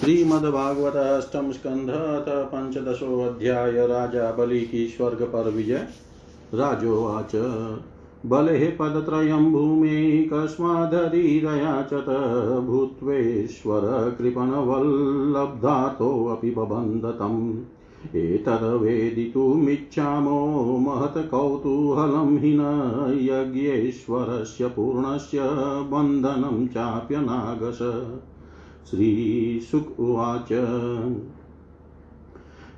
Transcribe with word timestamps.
श्रीमद्भागवत 0.00 0.96
अष्टम 0.96 1.52
स्कंध 1.52 1.90
पंचदशो 2.28 3.22
अध्याय 3.22 3.86
राजा 3.86 4.32
बलि 4.32 4.60
की 4.60 4.86
स्वर्ग 4.86 5.22
पर 5.22 5.50
विजय 5.50 5.88
राजोवाच 6.54 7.32
बले 8.26 8.70
पदत्रयं 8.70 9.52
भूमे 9.52 10.28
कस्मादरीरयाचत 10.32 12.06
भूत्वेश्वर 12.66 14.14
कृपणवल्लब्धातोऽपि 14.18 16.50
बबन्धतम्। 16.50 18.16
एतद्वेदितुमिच्छामो 18.16 20.78
महत्कौतूहलं 20.78 22.38
हि 22.38 22.58
न 22.60 22.62
यज्ञेश्वरस्य 23.20 24.66
पूर्णस्य 24.66 25.40
बन्धनं 25.92 26.66
चाप्यनागश। 26.66 27.78
श्रीशुक 28.86 30.00
उवाच। 30.00 30.48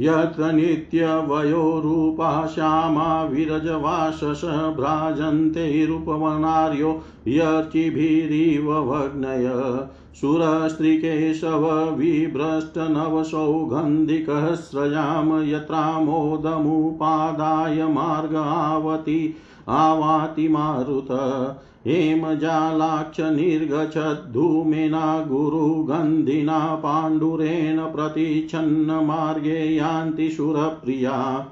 यत्र 0.00 0.52
नित्यवयोरूपा 0.52 2.46
श्यामा 2.46 3.24
विरजवासस 3.24 4.72
भ्राजन्ते 4.76 5.86
रूपवनार्यो 5.86 7.02
यर्चिभिरिव 7.28 8.64
भग्नय 8.64 9.78
सुरस्त्रीकेशव 10.14 11.90
विभ्रष्टनवसौगन्धिकः 11.90 14.54
स्रजाम 14.54 15.42
यत्रामोदमुपादाय 15.42 17.84
मार्गावति 17.84 19.36
आवाति 19.68 20.48
मारुत। 20.48 21.08
हेमजालाक्ष 21.86 23.20
निर्गच्छद्धूमेना 23.20 25.26
गुरुगन्धिना 25.28 26.74
पाण्डुरेण 26.74 27.78
प्रतिच्छन्नमार्गे 27.78 29.76
यान्ति 29.76 30.30
सुरप्रिया 30.30 31.46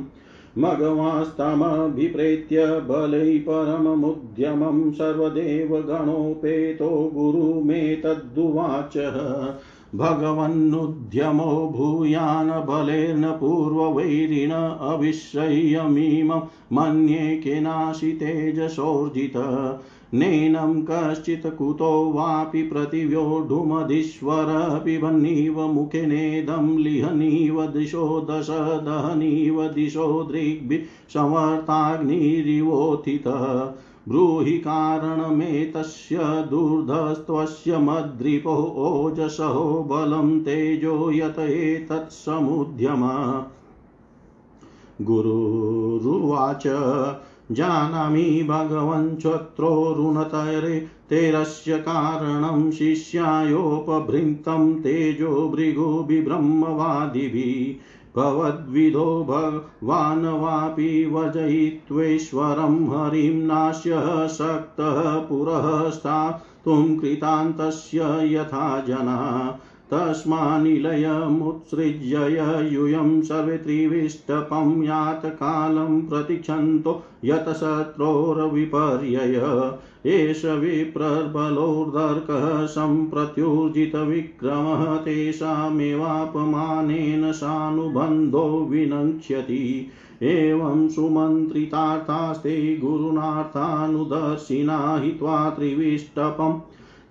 मघवास्तमभिप्रेत्य 0.57 2.65
बलै 2.65 3.37
परममुद्यमं 3.37 4.91
सर्वदेव 4.91 5.77
गणोपेतो 5.77 7.11
गुरुमेतद्दुवाच। 7.13 8.97
भगवन्नुद्यमो 9.95 11.45
भूयान् 11.75 12.51
बलेर्न 12.67 13.31
पूर्ववैरिण 13.39 14.51
अविश्रय्यमीमं 14.51 16.41
मन्ये 16.75 17.35
केनाशितेजसोर्जित 17.43 19.33
नैनं 20.13 20.81
कश्चित् 20.89 21.45
कुतो 21.57 21.89
वापि 22.13 22.63
प्रतिव्योढुमधीश्वर 22.63 24.47
पिबन्नीव 24.85 25.59
मुखेनेदं 25.67 26.65
लिहनीव 26.77 27.65
दिशो 27.75 28.03
दश 28.29 28.47
दहनीव 28.87 29.67
दिशो 29.75 30.07
दृग्भिः 30.31 30.81
संवर्ताग्निरिवोत्थितः 31.13 33.45
ब्रूहि 34.09 34.51
कारणमेतस्य 34.51 36.19
दुर्धस्त्वस्य 36.21 37.77
मद्रिपो 37.77 38.75
ओजसो 38.77 39.85
बलं 39.89 40.39
तेजो 40.39 41.11
यत 41.11 41.39
एतत्समुद्यम 41.39 43.11
गुरुरुवाच, 45.01 46.63
जानामि 47.51 48.45
भगवञ्चत्रोरुणतरे 48.49 50.79
तेरस्य 50.79 51.77
कारणं 51.77 52.71
शिष्यायोपभृन्तं 52.71 54.75
तेजो 54.75 55.27
भृगुभिब्रह्मवादिभिः 55.27 57.85
भवद्विधो 58.17 59.23
भगवान् 59.29 60.25
वापि 60.25 61.05
वजयित्वेश्वरं 61.13 62.75
हरिं 62.89 63.33
नाश्य 63.47 64.01
शक्तः 64.29 65.19
पुरः 65.19 65.89
स्थातुं 65.89 66.97
कृतान्तस्य 66.97 67.99
यथा 68.33 68.79
जना 68.79 69.17
तस्मानिलयमुत्सृज्य 69.93 72.17
यूयं 72.73 73.21
सर्वे 73.21 73.57
त्रिविष्टपं 73.57 74.83
यातकालं 74.83 76.01
प्रतीक्षन्तो 76.01 77.01
यतशत्रोर्विपर्यय। 77.23 79.65
एष 80.05 80.45
विप्रबलोर्दर्कः 80.45 82.65
सम्प्रत्युर्जितविक्रमः 82.65 84.97
तेषामेवापमानेन 84.97 87.31
सानुबन्धो 87.31 88.67
विनक्ष्यति 88.69 89.89
एवं 90.23 90.89
सुमन्त्रितार्थास्ते 90.89 92.77
गुरुनार्थानुदर्शिना 92.77 94.97
हित्वा 94.97 95.49
त्रिविष्टपम् 95.49 96.59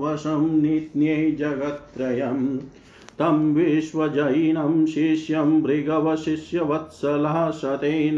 वशं 0.00 0.62
नित्यै 0.62 1.30
जगत्त्रयम् 1.30 2.58
तं 3.18 3.54
विश्वजैनं 3.54 4.86
शिष्यं 4.86 5.62
भृगवशिष्यवत्सलः 5.62 7.50
शतेन 7.50 8.16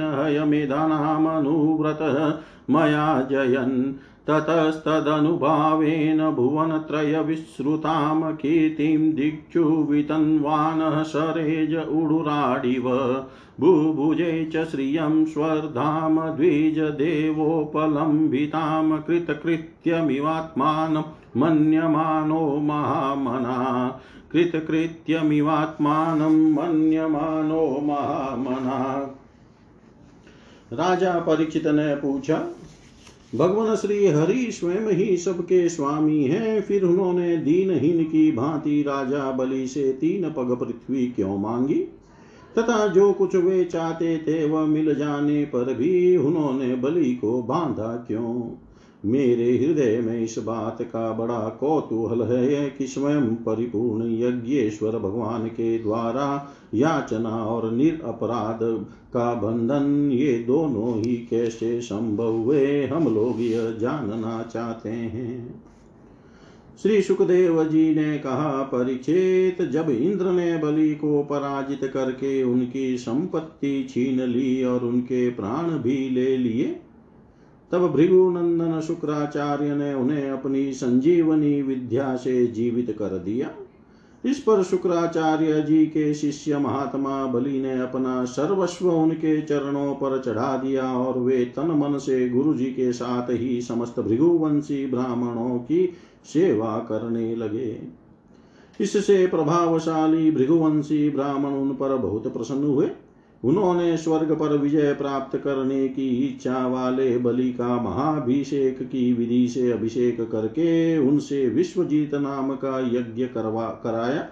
मया 2.70 3.28
जयन्। 3.31 3.94
ततस्तदनुभावेन 4.28 6.31
भुवनत्रयविश्रुतां 6.31 8.32
कीर्तिं 8.32 9.12
दिक्षु 9.12 9.64
वितन्वानः 9.64 11.02
सरेज 11.02 11.75
उडुराडिव। 11.75 13.17
बुभुजे 13.61 14.50
च 14.52 14.64
श्रियं 14.64 15.25
स्वर्धाम 15.25 16.20
द्विजदेवोपलम्बितां 16.20 18.99
कृतकृत्यमिवात्मानं 18.99 21.02
मन्यमानो 21.37 22.56
महामना। 22.56 24.00
कृतकृत्यमिवात्मानं 24.32 26.52
मन्यमानो 26.52 27.81
महामना। 27.82 29.11
राजा 30.73 31.19
परीक्षित 31.19 31.67
ने 31.67 31.96
पूछा 31.96 32.44
भगवान 33.36 33.76
श्री 33.76 34.06
हरि 34.06 34.52
स्वयं 34.52 34.90
ही 34.90 35.16
सबके 35.16 35.68
स्वामी 35.68 36.24
हैं। 36.24 36.62
फिर 36.62 36.84
उन्होंने 36.84 37.36
दीनहीन 37.36 38.04
की 38.04 38.32
भांति 38.32 38.82
राजा 38.82 39.30
बलि 39.30 39.66
से 39.66 39.92
तीन 39.92 40.30
पग 40.30 40.56
पृथ्वी 40.60 41.06
क्यों 41.06 41.38
मांगी? 41.38 41.74
तथा 42.58 42.86
जो 42.86 43.12
कुछ 43.12 43.36
वे 43.36 43.64
चाहते 43.64 44.18
थे 44.18 44.44
वह 44.44 44.66
मिल 44.66 44.94
जाने 44.94 45.44
पर 45.44 45.74
भी 45.74 46.16
उन्होंने 46.16 46.74
बलि 46.74 47.14
को 47.14 47.42
बांधा 47.42 48.04
क्यों? 48.08 48.42
मेरे 49.06 49.58
हृदय 49.58 50.00
में 50.00 50.20
इस 50.20 50.38
बात 50.38 50.82
का 50.82 51.12
बड़ा 51.12 51.38
कौतूहल 51.38 52.22
है 52.22 52.70
कि 52.70 52.86
स्वयं 52.86 53.26
परिपूर्ण 53.26 54.04
यज्ञेश्वर 54.12 54.98
भगवान 54.98 55.46
के 55.46 55.78
द्वारा 55.78 56.54
याचना 56.74 57.28
और 57.28 57.72
निरअपराध 57.72 58.58
का 59.12 59.34
बंधन, 59.34 60.10
ये 60.12 60.32
दोनों 60.38 60.98
ही 60.98 61.16
कैसे 61.16 61.80
संभव 61.80 62.32
हुए, 62.32 62.86
हम 62.86 63.14
लोग 63.14 63.40
यह 63.40 63.70
जानना 63.80 64.50
चाहते 64.52 64.88
हैं। 64.88 65.62
श्री 66.82 67.02
सुखदेव 67.02 67.64
जी 67.64 67.94
ने 67.94 68.18
कहा 68.18 68.62
परीक्षित 68.62 69.62
जब 69.62 69.90
इंद्र 69.90 70.26
ने 70.26 70.58
बलि 70.58 70.94
को 70.94 71.22
पराजित 71.22 71.90
करके 71.94 72.42
उनकी 72.42 72.98
संपत्ति 72.98 73.86
छीन 73.90 74.20
ली 74.20 74.64
और 74.64 74.84
उनके 74.84 75.30
प्राण 75.30 75.70
भी 75.70 76.10
ले 76.10 76.36
लिए 76.36 76.80
तब 77.72 77.86
भृगुनंदन 77.92 78.80
शुक्राचार्य 78.80 79.74
ने 79.74 79.94
उन्हें 79.94 80.30
अपनी 80.30 80.72
संजीवनी 80.72 81.62
विद्या 81.62 82.16
से 82.16 82.46
जीवित 82.46 82.96
कर 82.98 83.18
दिया। 83.18 83.50
इस 84.24 84.38
पर 84.38 84.62
शुक्राचार्य 84.62 85.60
जी 85.62 85.86
के 85.86 86.14
शिष्य 86.14 86.58
महात्मा 86.58 87.26
बलि 87.26 87.60
ने 87.60 87.80
अपना 87.80 88.24
सर्वस्व 88.24 88.90
उनके 88.90 89.40
चरणों 89.42 89.94
पर 89.94 90.20
चढ़ा 90.22 90.56
दिया 90.56 90.82
और 90.82 91.18
वे 91.18 91.44
तन 91.44 91.70
मन 91.70 91.98
से 91.98 92.28
गुरु 92.28 92.54
जी 92.54 92.64
के 92.64 92.92
साथ 92.92 93.30
ही 93.30 93.60
समस्त 93.60 94.00
भृगुवंशी 94.00 94.86
ब्राह्मणों 94.86 95.58
की 95.58 95.86
सेवा 96.24 96.78
करने 96.78 97.34
लगे। 97.36 97.78
इससे 98.80 99.26
प्रभावशाली 99.26 100.30
भृगुवंशी 100.30 101.11
ब्राह्मण 101.11 101.50
उन 101.50 101.70
पर 101.70 101.96
बहुत 101.96 102.32
प्रसन्न 102.32 102.64
हुए। 102.64 102.90
उन्होंने 103.45 103.97
स्वर्ग 103.97 104.33
पर 104.33 104.57
विजय 104.57 104.93
प्राप्त 104.93 105.37
करने 105.38 105.88
की 105.88 106.09
इच्छा 106.09 106.66
वाले 106.66 107.19
बलि 107.19 107.52
का 107.52 107.83
महाभिषेक 107.83 108.83
की 108.83 109.12
विधि 109.12 109.49
से 109.49 109.73
अभिषेक 109.73 110.21
करके 110.21 110.99
उनसे 110.99 111.49
विश्वजीत 111.49 112.14
नाम 112.14 112.55
का 112.55 112.81
यज्ञ 112.81 113.26
करवा, 113.26 113.81
कराया। 113.85 114.28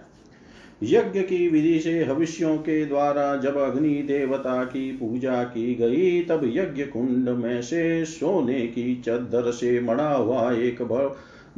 यज्ञ 0.82 1.20
की 1.20 1.48
विधि 1.48 1.80
से 1.80 2.04
हविष्यों 2.04 2.56
के 2.56 2.84
द्वारा 2.86 3.36
जब 3.36 3.56
अग्नि 3.56 3.94
देवता 3.94 4.64
की 4.64 4.92
पूजा 4.92 5.44
की 5.44 5.74
गई, 5.74 6.22
तब 6.22 6.40
यज्ञ 6.44 6.82
कुंड 6.84 7.28
में 7.28 7.62
से 7.62 8.04
सोने 8.04 8.60
की 8.60 9.02
चद्दर 9.06 9.50
से 9.50 9.80
मड़ा 9.80 10.14
हुआ 10.14 10.52
एक 10.52 10.82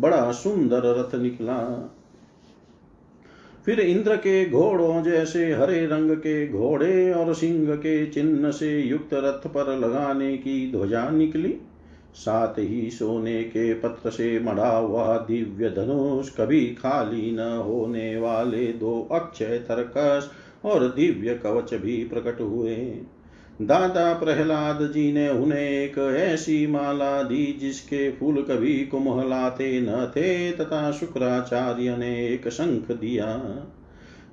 बड़ा 0.01 0.33
सुंदर 0.33 0.83
रथ 0.85 1.21
निकला। 1.21 1.91
फिर 3.67 3.81
इंद्र 3.81 4.17
के 4.17 4.51
घोड़ों 4.51 5.03
जैसे 5.03 5.53
हरे 5.53 5.87
रंग 5.87 6.11
के 6.17 6.49
घोड़े 6.49 7.13
और 7.13 7.35
सिंह 7.35 7.75
के 7.77 8.07
चिन्ह 8.07 8.51
से 8.51 8.81
युक्त 8.81 9.15
रथ 9.15 9.47
पर 9.47 9.77
लगाने 9.79 10.37
की 10.37 10.73
ध्वजा 10.73 11.09
निकली। 11.11 11.55
साथ 12.15 12.59
ही 12.59 12.91
सोने 12.91 13.43
के 13.45 13.75
पत्र 13.75 14.11
से 14.11 14.39
मढ़ा 14.41 14.77
हुआ 14.77 15.17
दिव्य 15.19 15.71
धनुष 15.71 16.31
कभी 16.31 16.67
खाली 16.67 17.31
न 17.33 17.41
होने 17.41 18.17
वाले 18.17 18.67
दो 18.73 19.09
अक्षय 19.13 19.59
तरकस 19.59 20.31
और 20.65 20.89
दिव्य 20.89 21.35
कवच 21.35 21.75
भी 21.75 21.97
प्रकट 22.05 22.41
हुए। 22.41 22.77
दादा 23.63 24.13
प्रहलाद 24.13 24.93
जी 24.93 25.13
ने 25.13 25.29
उन्हें 25.29 25.61
एक 25.61 25.99
ऐसी 26.17 26.67
माला 26.67 27.23
दी 27.23 27.59
जिसके 27.61 28.11
फूल 28.11 28.43
कभी 28.43 28.87
कुमहलाते 28.87 29.81
न 29.81 30.07
थे 30.07 30.53
तथा 30.53 30.91
शुक्राचार्य 30.93 31.97
ने 31.97 32.27
एक 32.27 32.49
शंख 32.49 32.91
दिया। 32.91 33.41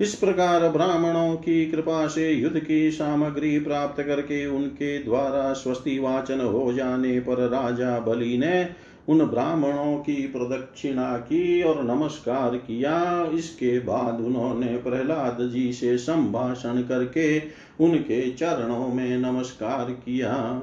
इस 0.01 0.15
प्रकार 0.15 0.69
ब्राह्मणों 0.69 1.35
की 1.35 1.65
कृपा 1.71 2.07
से 2.07 2.31
युद्ध 2.31 2.59
की 2.59 2.91
सामग्री 2.91 3.59
प्राप्त 3.59 4.03
करके 4.03 4.45
उनके 4.45 4.99
द्वारा 5.03 5.53
स्वस्ति 5.53 5.99
वाचन 5.99 6.39
हो 6.39 6.73
जाने 6.73 7.19
पर 7.19 7.49
राजा 7.49 7.99
बलि 7.99 8.37
ने 8.37 8.69
उन 9.09 9.25
ब्राह्मणों 9.25 9.97
की 9.97 10.13
प्रदक्षिणा 10.13 11.17
की 11.17 11.61
और 11.63 11.83
नमस्कार 11.83 12.57
किया। 12.57 13.25
इसके 13.25 13.79
बाद 13.79 14.21
उन्होंने 14.21 14.77
प्रहलाद 14.77 15.37
जी 15.41 15.73
से 15.73 15.97
संभाषण 15.97 16.81
करके 16.81 17.39
उनके 17.79 18.31
चरणों 18.31 18.87
में 18.87 19.17
नमस्कार 19.17 19.91
किया। 19.91 20.61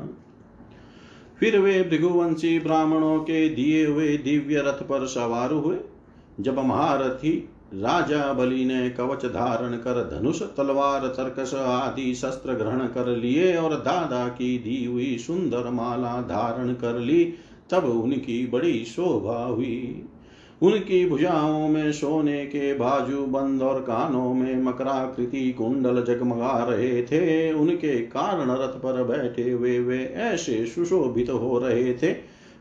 फिर 1.40 1.58
वे 1.58 1.82
भृगुवंशी 1.82 2.58
ब्राह्मणों 2.60 3.18
के 3.18 3.48
दिए 3.48 3.86
हुए 3.86 4.16
दिव्य 4.16 4.56
रथ 4.56 4.82
पर 4.82 5.06
सवार 5.06 5.52
हुए। 5.52 5.76
जब 6.40 6.58
महारथी 6.58 7.48
राजा 7.74 8.32
बलि 8.32 8.64
ने 8.64 8.90
कवच 8.90 9.24
धारण 9.24 9.72
कर 9.72 10.18
धनुष, 10.18 10.42
तलवार, 10.42 11.06
तर्कस 11.06 11.54
आदि 11.54 12.14
शस्त्र 12.14 12.52
ग्रहण 12.52 12.78
कर 12.78 13.16
लिए 13.16 13.56
और 13.56 13.74
दादा 13.74 14.28
की 14.28 14.58
दी 14.58 14.84
हुई 14.84 15.18
सुंदर 15.18 15.70
माला 15.70 16.20
धारण 16.22 16.72
कर 16.74 16.98
ली 16.98 17.34
तब 17.72 17.84
उनकी 17.84 18.46
बड़ी 18.46 18.84
शोभा 18.84 19.44
हुई। 19.44 20.02
उनकी 20.62 21.06
भुजाओं 21.06 21.68
में 21.68 21.92
सोने 21.92 22.46
के 22.46 22.74
बाजू 22.74 23.26
बंद 23.26 23.62
और 23.62 23.80
कानों 23.80 24.34
में 24.34 24.62
मकराकृति 24.62 25.52
कुंडल 25.52 26.04
जगमगा 26.04 26.66
रहे 26.70 27.02
थे। 27.02 27.52
उनके 27.52 27.98
कारण 27.98 28.50
रथ 28.50 28.74
पर 28.82 29.04
बैठे 29.04 29.50
हुए 29.50 29.78
वे 29.78 30.04
ऐसे 30.04 30.66
सुशोभित 30.66 31.30
हो 31.30 31.58
रहे 31.58 31.94
थे, 31.94 32.14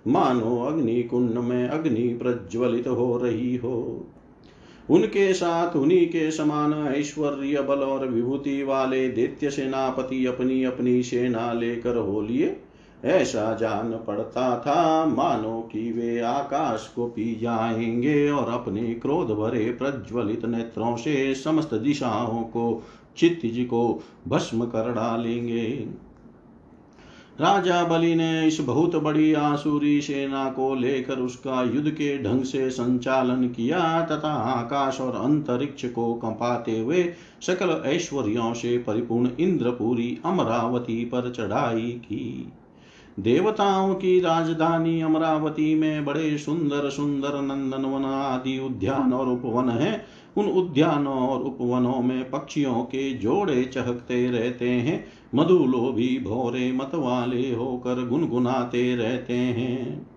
मानो 0.08 0.66
अग्नि 0.66 1.04
कुंड 1.04 1.38
में 1.38 1.68
अग्नि 1.68 2.08
प्रज्वलित 2.24 2.88
हो 2.88 3.18
रही 3.18 3.56
हो। 3.56 4.08
उनके 4.90 5.34
साथ 5.34 5.76
उन्हीं 5.76 6.08
के 6.08 6.32
समान 6.32 6.74
ऐश्वर्य, 6.74 7.62
बल 7.62 7.80
और 7.80 8.08
विभूति 8.08 8.64
वाले 8.64 9.10
दैत्य 9.10 9.50
सेनापति 9.50 10.26
अपनी 10.26 10.64
अपनी 10.64 11.04
सेना 11.04 11.54
लेकर 11.54 11.96
हो 11.96 12.22
लिए। 12.22 12.56
ऐसा 13.06 13.54
जान 13.54 13.92
पड़ता 13.92 14.60
था, 14.60 15.06
मानो 15.06 15.70
कि 15.72 15.92
वे 15.92 16.20
आकाश 16.20 16.94
को 16.96 17.08
पी 17.08 17.40
जाएँगे 17.42 18.32
और 18.32 18.50
अपने 18.50 18.94
क्रोध 18.94 19.28
भरे 19.28 19.66
प्रज्वलित 19.66 20.46
नेत्रों 20.46 20.96
से 20.96 21.36
समस्त 21.36 21.74
दिशाओं 21.74 22.44
को 22.44 22.84
चित्तिज 23.18 23.66
को 23.66 24.04
भस्म 24.28 24.66
कर 24.66 24.94
डालेंगे। 24.94 25.88
राजा 27.42 27.84
बलि 27.84 28.16
ने 28.16 28.48
इस 28.48 28.62
बहुत 28.62 28.96
बड़ी 28.96 29.34
आसुरी 29.34 30.02
सेना 30.02 30.50
को 30.50 30.76
लेकर 30.76 31.20
उसका 31.20 31.64
युद्ध 31.64 31.90
के 31.90 32.24
ढंग 32.24 32.44
से 32.44 32.70
संचालन 32.70 33.48
किया, 33.48 34.02
तथा 34.02 34.34
आकाश 34.34 35.02
और 35.02 35.16
अंतरिक्ष 35.16 35.86
को 35.86 36.14
कंपाते 36.14 36.80
हुए 36.80 37.14
सकल 37.42 37.84
ऐश्वर्यों 37.86 38.54
से 38.54 38.78
परिपूर्ण 38.78 39.30
इंद्रपुरी 39.40 40.18
अमरावती 40.26 41.06
पर 41.06 41.32
चढ़ाई 41.32 41.92
की। 41.92 42.54
देवताओं 43.20 43.96
की 43.96 44.20
राजधानी 44.20 45.02
अमरावती 45.02 45.76
में 45.76 46.06
बड़े 46.06 46.38
सुंदर 46.38 46.90
सुंदर 46.90 47.42
नंदनवन 47.42 48.06
आदि 48.06 48.60
उद्यान 48.60 49.14
और 49.14 49.30
उपवन 49.30 49.70
हैं। 49.70 50.06
उन 50.38 50.46
उद्यानों 50.46 51.30
और 51.30 51.42
उपवनों 51.42 52.02
में 52.02 52.30
पक्षियों 52.30 52.74
के 52.74 53.14
जोड़े 53.14 53.64
चहकते 53.64 54.32
रहते 54.32 54.70
हैं। 54.70 55.08
मधुलोभी 55.36 56.20
भोरे 56.20 56.72
मतवाले 56.72 57.56
होकर 57.56 58.08
गुनगुनाते 58.08 58.96
रहते 58.96 59.34
हैं। 59.34 60.09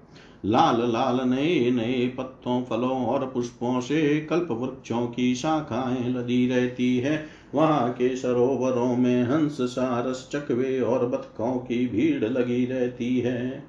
लाल 0.44 0.92
लाल 0.92 1.28
नए 1.28 1.70
नए 1.70 2.08
पत्तों 2.18 2.64
फलों 2.64 3.06
और 3.06 3.26
पुष्पों 3.26 3.80
से 3.80 4.20
कल्प 4.20 4.48
वृक्षों 4.50 5.06
की 5.06 5.34
शाखाएँ 5.34 6.08
लदी 6.08 6.48
रहती 6.48 6.98
है। 6.98 7.26
वहाँ 7.54 7.92
के 7.92 8.16
सरोवरों 8.16 8.96
में 8.96 9.22
हंस, 9.22 9.58
सारस, 9.60 10.28
चकवे 10.32 10.80
और 10.80 11.06
बतखों 11.06 11.52
की 11.52 11.86
भीड़ 11.86 12.24
लगी 12.24 12.64
रहती 12.64 13.18
है। 13.18 13.64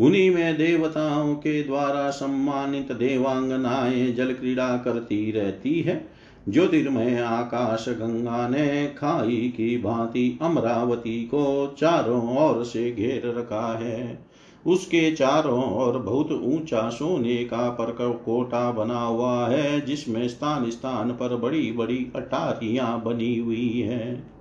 उन्हीं 0.00 0.30
में 0.30 0.56
देवताओं 0.56 1.34
के 1.34 1.62
द्वारा 1.62 2.10
सम्मानित 2.10 2.92
देवांगनाएँ 2.92 4.12
जल 4.12 4.32
क्रीड़ा 4.32 4.76
करती 4.76 5.32
रहती 5.32 5.80
है। 5.80 6.08
ज्योतिर्मय 6.48 7.18
आकाश 7.18 7.88
गंगा 7.88 8.48
ने 8.48 8.86
खाई 8.98 9.54
की 9.56 9.78
भांति 9.78 10.38
अमरावती 10.42 11.20
को 11.20 11.76
चारों 11.78 12.38
ओर 12.38 12.64
से 12.64 12.92
घेर 12.92 13.22
रखा 13.38 13.78
है। 13.78 14.27
उसके 14.66 15.10
चारों 15.10 15.74
ओर 15.76 15.98
बहुत 15.98 16.32
ऊँचा 16.32 16.88
सोने 16.90 17.36
का 17.44 17.68
परकोटा 17.70 18.70
बना 18.72 19.00
हुआ 19.00 19.48
है, 19.48 19.80
जिसमें 19.80 20.28
स्थान 20.28 20.70
स्थान 20.70 21.10
पर 21.10 21.36
बड़ी 21.36 21.72
बड़ी 21.72 22.06
अटारियाँ 22.16 23.02
बनी 23.02 23.38
हुई 23.38 23.80
हैं। 23.80 24.38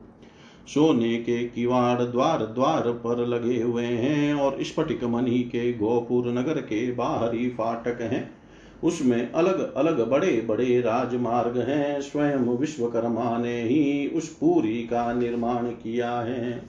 सोने 0.67 1.17
के 1.17 1.43
किवाड़ 1.47 2.01
द्वार 2.01 2.45
द्वार 2.45 2.81
पर 2.81 3.25
लगे 3.25 3.61
हुए 3.61 3.85
हैं 3.85 4.33
और 4.33 4.57
स्फटिक 4.61 5.03
मणि 5.03 5.39
के 5.39 5.73
गोपुर 5.73 6.27
नगर 6.27 6.53
के 6.53 6.91
बाहरी 6.91 7.49
फाटक 7.49 8.01
हैं। 8.01 8.37
उसमें 8.83 9.31
अलग 9.31 9.73
अलग 9.73 10.09
बड़े 10.09 10.45
बड़े 10.49 10.81
राजमार्ग 10.81 11.57
हैं। 11.57 12.01
स्वयं 12.01 12.57
विश्वकर्मा 12.57 13.37
ने 13.37 13.61
ही 13.63 14.07
उस 14.07 14.29
पूरी 14.29 14.77
का 14.77 15.13
निर्माण 15.13 15.63
किया 15.63 16.11
है। 16.11 16.61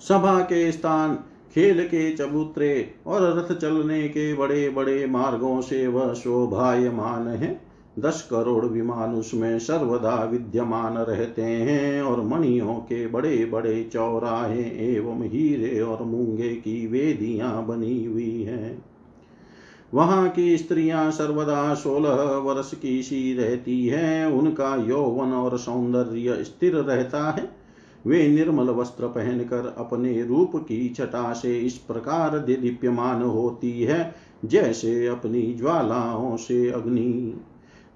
सभा 0.00 0.40
के 0.40 0.72
स्थान 0.72 1.18
खेल 1.54 1.84
के 1.84 2.12
चबूतरे 2.12 2.90
और 3.06 3.38
रथ 3.38 3.56
चलने 3.56 4.08
के 4.08 4.34
बड़े 4.34 4.68
बड़े 4.70 5.06
मार्गों 5.06 5.60
से 5.60 5.86
वह 5.86 6.12
शोभायमान 6.12 7.28
है। 7.28 7.60
दस 7.98 8.28
करोड़ 8.30 8.66
विमान 8.66 9.14
उसमें 9.14 9.58
सर्वदा 9.58 10.24
विद्यमान 10.24 10.98
रहते 10.98 11.42
हैं 11.42 12.02
और 12.02 12.22
मणियों 12.22 12.74
के 12.74 13.06
बड़े 13.06 13.44
बड़े 13.44 13.90
चौराहे 13.92 14.94
एवं 14.94 15.22
हीरे 15.22 15.80
और 15.80 16.02
मूँगे 16.02 16.48
की 16.48 16.86
वेदियाँ 16.86 17.66
बनी 17.66 18.04
हुई 18.04 18.42
हैं। 18.42 18.84
वहाँ 19.94 20.28
की 20.28 20.58
स्त्रियाँ 20.58 21.10
सर्वदा 21.10 21.74
सोलह 21.74 22.22
वर्ष 22.22 22.74
की 22.74 23.02
सी 23.02 23.34
रहती 23.34 23.86
हैं। 23.86 24.26
उनका 24.26 24.76
यौवन 24.76 25.32
और 25.32 25.58
सौंदर्य 25.58 26.44
स्थिर 26.44 26.76
रहता 26.76 27.30
है। 27.30 27.57
वे 28.06 28.28
निर्मल 28.28 28.70
वस्त्र 28.70 29.06
पहनकर 29.06 29.74
अपने 29.78 30.22
रूप 30.22 30.56
की 30.56 30.88
छटा 30.88 31.32
से 31.32 31.58
इस 31.58 31.78
प्रकार 31.78 32.38
दीप्यमान 32.38 33.22
होती 33.22 33.82
है, 33.82 34.14
जैसे 34.44 35.06
अपनी 35.06 35.54
ज्वालाओं 35.54 36.36
से 36.36 36.70
अग्नि। 36.70 37.34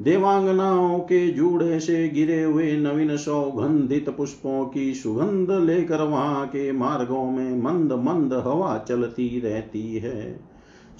देवांगनाओं 0.02 0.98
के 0.98 1.28
जूड़े 1.28 1.80
से 1.80 2.08
गिरे 2.08 2.42
हुए 2.42 2.76
नवीन 2.76 3.16
सौगंधित 3.16 4.10
पुष्पों 4.10 4.66
की 4.66 4.94
सुगंध 4.94 5.50
लेकर 5.50 6.02
वहाँ 6.02 6.46
के 6.46 6.72
मार्गों 6.72 7.24
में 7.24 7.62
मंद 7.62 7.92
मंद 7.92 8.32
हवा 8.32 8.84
चलती 8.88 9.40
रहती 9.40 9.94
है। 9.96 10.51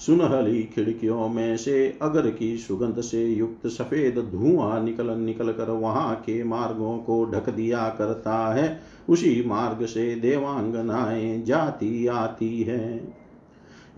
सुनहली 0.05 0.63
खिड़कियों 0.63 1.29
में 1.29 1.57
से 1.57 1.99
अगर 2.01 2.31
की 2.31 2.57
सुगंध 2.57 3.01
से 3.01 3.25
युक्त 3.25 3.67
सफ़ेद 3.67 4.19
धुआँ 4.19 4.83
निकल 4.83 5.09
निकल 5.09 5.51
कर 5.51 5.69
वहाँ 5.69 6.15
के 6.15 6.43
मार्गों 6.43 6.97
को 6.97 7.25
ढक 7.25 7.49
दिया 7.49 7.89
करता 7.89 8.53
है, 8.53 8.81
उसी 9.09 9.43
मार्ग 9.47 9.85
से 9.85 10.15
देवांगनाएँ 10.15 11.43
जाती 11.43 12.07
आती 12.07 12.63
है। 12.63 13.22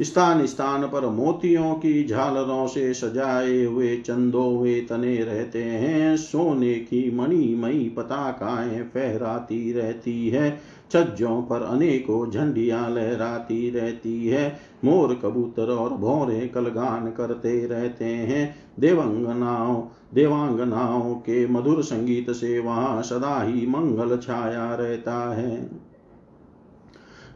स्थान 0.01 0.45
स्थान 0.45 0.83
पर 0.83 1.09
मोतियों 1.09 1.73
की 1.73 2.07
झालरों 2.07 2.67
से 2.67 2.93
सजाए 2.93 3.63
हुए 3.63 3.97
चंदो 3.97 4.57
वे 4.57 4.81
तने 4.81 5.23
रहते 5.23 5.63
हैं। 5.63 6.17
सोने 6.17 6.73
की 6.73 7.15
मणिमयी 7.15 7.89
पताकाएँ 7.89 8.83
फहराती 8.83 9.73
रहती 9.73 10.29
है। 10.29 10.59
छज्जों 10.91 11.41
पर 11.41 11.61
अनेकों 11.61 12.31
झंडियाँ 12.31 12.89
लहराती 12.89 13.69
रहती 13.69 14.27
है। 14.27 14.59
मोर 14.85 15.19
कबूतर 15.23 15.69
और 15.69 15.89
भौरे 15.89 16.47
कलगान 16.47 17.07
करते 17.07 17.65
रहते 17.65 18.05
हैं। 18.05 18.55
देवंगनाओं, 18.79 19.83
देवांगनाओं 20.13 21.15
के 21.15 21.47
मधुर 21.47 21.83
संगीत 21.83 22.31
से 22.31 22.59
वहाँ 22.59 23.01
सदा 23.01 23.41
ही 23.43 23.67
मंगल 23.67 24.17
छाया 24.17 24.75
रहता 24.75 25.33
है। 25.33 25.84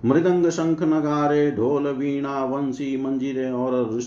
मृदंग 0.05 0.49
शंख 0.49 0.83
नगारे, 0.83 1.51
ढोल, 1.51 1.87
वीणा, 1.87 2.45
वंशी, 2.45 2.97
मंजिरे 2.97 3.51
और 3.51 3.99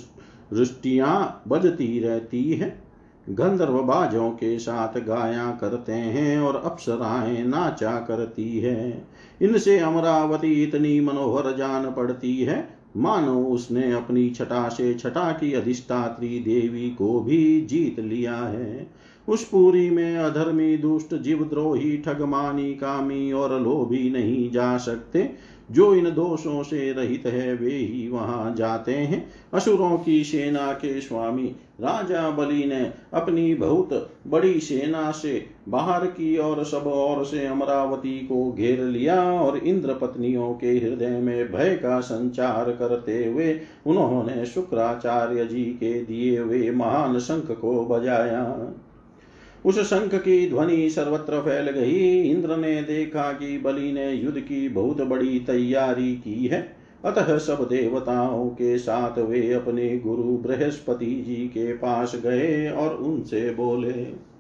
रुष्टियाँ 0.53 1.43
बजती 1.49 2.01
रहती 2.01 2.53
है। 2.53 2.83
गंधर्व 3.31 3.83
बाजों 3.83 4.31
के 4.31 4.59
साथ 4.59 5.01
गाया 5.01 5.59
करते 5.61 5.93
हैं 5.93 6.39
और 6.39 6.57
अप्सराएँ 6.57 7.45
नाचा 7.45 7.93
करती 7.93 8.59
है। 8.59 9.07
इनसे 9.43 9.79
अमरावती 9.79 10.63
इतनी 10.63 11.01
मनोहर 11.01 11.57
जान 11.57 11.91
पड़ती 11.91 12.39
है। 12.39 12.79
मानो 12.97 13.45
उसने 13.45 13.93
अपनी 13.93 14.31
छटा 14.31 14.69
से 14.69 14.95
छटा 14.95 15.33
की 15.33 15.53
अधिष्ठात्री 15.53 16.29
देवी 16.29 16.91
को 16.91 17.21
भी 17.21 17.61
जीत 17.61 18.01
लिया 18.01 18.35
है। 18.35 18.91
उस 19.29 19.45
पूरी 19.45 19.91
में 19.91 20.17
अधर्मी 20.17 20.77
दुष्ट 20.77 21.15
जीवद्रोही, 21.15 21.97
ठगमानी, 21.97 22.75
कामी 22.75 23.33
और 23.33 23.61
लोभी 23.61 24.11
नहीं 24.11 24.51
जा 24.51 24.77
सकते। 24.77 25.52
जो 25.73 25.95
इन 25.95 26.05
दोषों 26.05 26.63
से 26.63 26.93
रहित 26.93 27.27
है, 27.27 27.55
वे 27.55 27.71
ही 27.71 28.09
वहाँ 28.09 28.55
जाते 28.55 28.95
हैं। 28.95 29.31
असुरों 29.55 29.99
की 29.99 30.23
सेना 30.25 30.73
के 30.73 31.01
स्वामी, 31.01 31.47
राजा 31.81 32.29
बलि 32.31 32.65
ने 32.65 32.93
अपनी 33.15 33.55
बहुत 33.55 34.11
बड़ी 34.27 34.61
सेना 34.61 35.11
से 35.11 35.47
बाहर 35.69 36.07
की 36.07 36.37
और 36.37 36.65
सब 36.65 36.87
ओर 36.87 37.25
से 37.25 37.47
अमरावती 37.47 38.19
को 38.19 38.53
घेर 38.53 38.81
लिया 38.81 39.23
और 39.33 39.59
इंद्र 39.59 39.95
पत्नियों 39.95 40.53
के 40.55 40.71
हृदय 40.79 41.19
में 41.19 41.53
भय 41.53 41.75
का 41.75 42.01
संचार 42.01 42.71
करते 42.71 43.25
हुए 43.25 43.61
उन्होंने 43.87 44.45
शुक्राचार्य 44.47 45.45
जी 45.45 45.65
के 45.65 45.93
दिए 46.05 46.39
हुए 46.39 46.71
महान 46.71 47.19
शंख 47.19 47.51
को 47.51 47.85
बजाया। 47.85 48.45
उस 49.65 49.79
शंख 49.81 50.15
की 50.15 50.49
ध्वनि 50.51 50.91
सर्वत्र 50.91 51.41
फैल 51.41 51.71
गई। 51.71 52.23
इंद्र 52.31 52.57
ने 52.57 52.83
देखा 52.83 53.33
कि 53.33 53.59
बलि 53.59 53.93
ने 53.93 54.13
युद्ध 54.13 54.41
की 54.41 54.69
बहुत 54.69 55.01
बड़ी 55.01 55.39
तैयारी 55.41 56.15
की 56.15 56.47
है। 56.47 56.77
अतः 57.05 57.39
सब 57.39 57.69
देवताओं 57.69 58.49
के 58.49 58.79
साथ 58.79 59.19
वे 59.19 59.53
अपने 59.53 59.99
गुरु 59.99 60.37
बृहस्पति 60.39 61.07
जी 61.07 61.35
के 61.35 61.73
पास 61.73 62.17
गए 62.17 62.69
और 62.69 62.97
उनसे 62.97 63.51
बोले, 63.51 64.33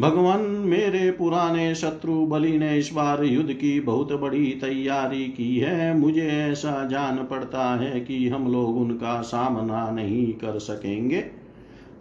भगवान, 0.00 0.40
मेरे 0.40 1.10
पुराने 1.10 1.74
शत्रु 1.74 2.26
बलि 2.26 2.58
ने 2.58 2.78
इस 2.78 2.90
बार 2.94 3.24
युद्ध 3.24 3.52
की 3.52 3.80
बहुत 3.80 4.12
बड़ी 4.12 4.46
तैयारी 4.46 5.24
की 5.24 5.58
है। 5.58 5.96
मुझे 5.98 6.26
ऐसा 6.26 6.88
जान 6.88 7.16
पड़ता 7.16 7.74
है 7.76 8.00
कि 8.00 8.28
हम 8.28 8.52
लोग 8.52 8.76
उनका 8.76 9.20
सामना 9.20 9.90
नहीं 9.90 10.32
कर 10.32 10.58
सकेंगे। 10.58 11.43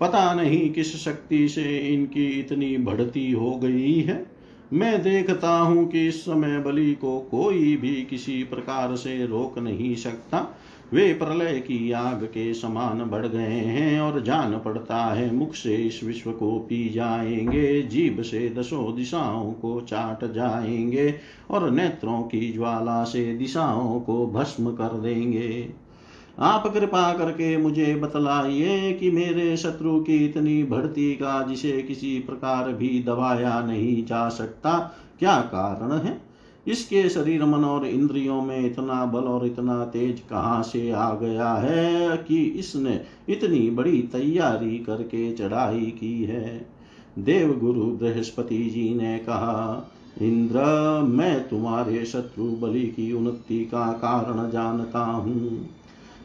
पता 0.04 0.34
नहीं 0.34 0.70
किस 0.70 0.96
शक्ति 0.96 1.48
से 1.50 1.78
इनकी 1.78 2.26
इतनी 2.40 2.78
बढ़ती 2.78 3.32
हो 3.32 3.56
गई 3.56 4.00
है। 4.00 4.26
मैं 4.74 5.04
देखता 5.04 5.58
हूँ 5.58 5.88
कि 5.88 6.08
इस 6.08 6.22
समय 6.22 6.60
बलि 6.60 6.94
को 6.94 7.20
कोई 7.20 7.78
भी 7.78 7.94
किसी 8.10 8.44
प्रकार 8.44 8.96
से 8.96 9.26
रोक 9.26 9.60
नहीं 9.60 9.96
सकता। 9.96 10.60
वे 10.94 11.14
प्रलय 11.14 11.60
की 11.60 11.92
आग 11.92 12.24
के 12.24 12.54
समान 12.54 13.04
बढ़ 13.04 13.28
गए 13.28 13.60
हैं 13.60 14.00
और 14.02 14.24
जान 14.24 14.60
पड़ता 14.60 14.98
है 14.98 15.34
मुख 15.36 15.54
से 15.54 15.76
इस 15.76 16.04
विश्व 16.04 16.32
को 16.32 16.60
पी 16.60 16.90
जाएँगे, 16.90 17.82
जीभ 17.82 18.22
से 18.22 18.50
दसों 18.50 18.96
दिशाओं 18.96 19.52
को 19.54 19.82
चाट 19.82 20.34
जाएँगे 20.34 21.16
और 21.50 21.72
नेत्रों 21.72 22.22
की 22.22 22.54
ज्वाला 22.54 23.04
से 23.04 23.36
दिशाओं 23.36 24.00
को 24.00 24.28
भस्म 24.28 24.72
कर 24.72 25.00
देंगे। 25.00 25.83
आप 26.40 26.74
कृपा 26.74 27.14
करके 27.14 27.58
मुझे 27.58 27.96
बतलाइए 27.96 28.94
कि 28.94 29.12
मेरे 29.12 29.58
शत्रु 29.58 30.00
की 30.00 30.26
इतनी 30.26 30.64
भर्ती 30.64 31.14
का 31.14 31.42
जिसे 31.48 31.82
किसी 31.82 32.20
प्रकार 32.20 32.74
भी 32.74 33.04
दबाया 33.04 33.62
नहीं 33.62 34.06
जा 34.06 34.30
सकता, 34.30 34.98
क्या 35.20 35.40
कारण 35.40 35.98
है? 35.98 36.22
इसके 36.68 37.10
शरीर, 37.10 37.46
मन 37.46 37.64
और 37.64 37.86
इंद्रियों 37.86 38.42
में 38.42 38.66
इतना 38.66 39.06
बल 39.06 39.24
और 39.24 39.46
इतना 39.46 39.86
तेज 39.86 40.20
कहाँ 40.30 40.64
से 40.64 40.92
आ 40.92 41.16
गया 41.16 41.54
है 41.54 42.18
कि 42.18 42.44
इसने 42.44 43.02
इतनी 43.30 43.70
बड़ी 43.70 44.02
तैयारी 44.02 44.78
करके 44.78 45.34
चढ़ाई 45.34 45.86
की 45.86 46.24
है? 46.24 46.68
देव 47.20 47.60
गुरु 47.60 47.82
बृहस्पति 47.82 48.58
जी 48.58 48.96
ने 48.96 49.18
कहा, 49.18 49.92
इंद्र, 50.22 50.60
मैं 51.08 51.50
तुम्हारे 51.50 52.06
शत्रु 52.06 52.46
बलि 52.46 52.84
की 52.84 53.14
उन्नति 53.14 53.66
का 53.66 53.92
कारण 53.92 54.50
जानता 54.52 55.00
हूँ। 55.00 55.70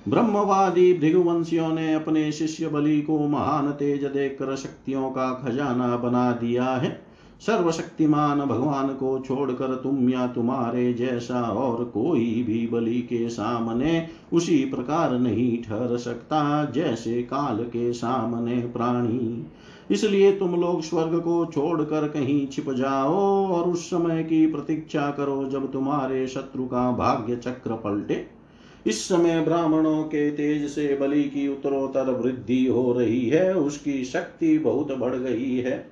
ब्रह्मवादी 0.09 0.93
भृगुवंशियों 0.95 1.69
ने 1.69 1.93
अपने 1.95 2.31
शिष्य 2.33 2.69
बलि 2.69 3.01
को 3.01 3.19
महान 3.29 3.71
तेज 3.71 4.05
देखकर 4.05 4.55
शक्तियों 4.57 5.11
का 5.11 5.33
खजाना 5.35 5.97
बना 5.97 6.31
दिया 6.33 6.65
है। 6.65 7.01
सर्वशक्तिमान 7.41 8.41
भगवान 8.41 8.89
को 8.89 9.19
छोड़कर 9.19 9.75
तुम 9.75 10.09
या 10.11 10.27
तुम्हारे 10.27 10.93
जैसा 10.95 11.41
और 11.43 11.85
कोई 11.85 12.43
भी 12.47 12.67
बलि 12.67 13.01
के 13.03 13.29
सामने 13.29 14.07
उसी 14.33 14.65
प्रकार 14.65 15.19
नहीं 15.19 15.63
ठहर 15.63 15.97
सकता 15.97 16.65
जैसे 16.65 17.23
काल 17.23 17.63
के 17.65 17.93
सामने 17.93 18.57
प्राणी। 18.57 19.47
इसलिए 19.91 20.33
तुम 20.33 20.61
लोग 20.61 20.83
स्वर्ग 20.83 21.19
को 21.19 21.45
छोड़कर 21.47 22.09
कहीं 22.09 22.47
छिप 22.47 22.71
जाओ 22.71 23.15
और 23.47 23.69
उस 23.69 23.87
समय 23.87 24.23
की 24.23 24.47
प्रतीक्षा 24.47 25.11
करो 25.11 25.45
जब 25.45 25.73
तुम्हारे 25.73 26.27
शत्रु 26.27 26.65
का 26.65 26.91
भाग्य 26.93 27.37
चक्र 27.37 27.75
पलटे। 27.75 28.38
इस 28.87 29.09
समय 29.09 29.41
ब्राह्मणों 29.41 30.03
के 30.03 30.31
तेज 30.31 30.71
से 30.71 30.97
बलि 31.01 31.23
की 31.23 31.49
उत्तरोत्तर 31.49 32.11
वृद्धि 32.11 32.67
हो 32.67 32.93
रही 32.93 33.29
है, 33.29 33.55
उसकी 33.55 34.05
शक्ति 34.05 34.59
बहुत 34.59 34.93
बढ़ 34.93 35.15
गई 35.15 35.57
है। 35.57 35.91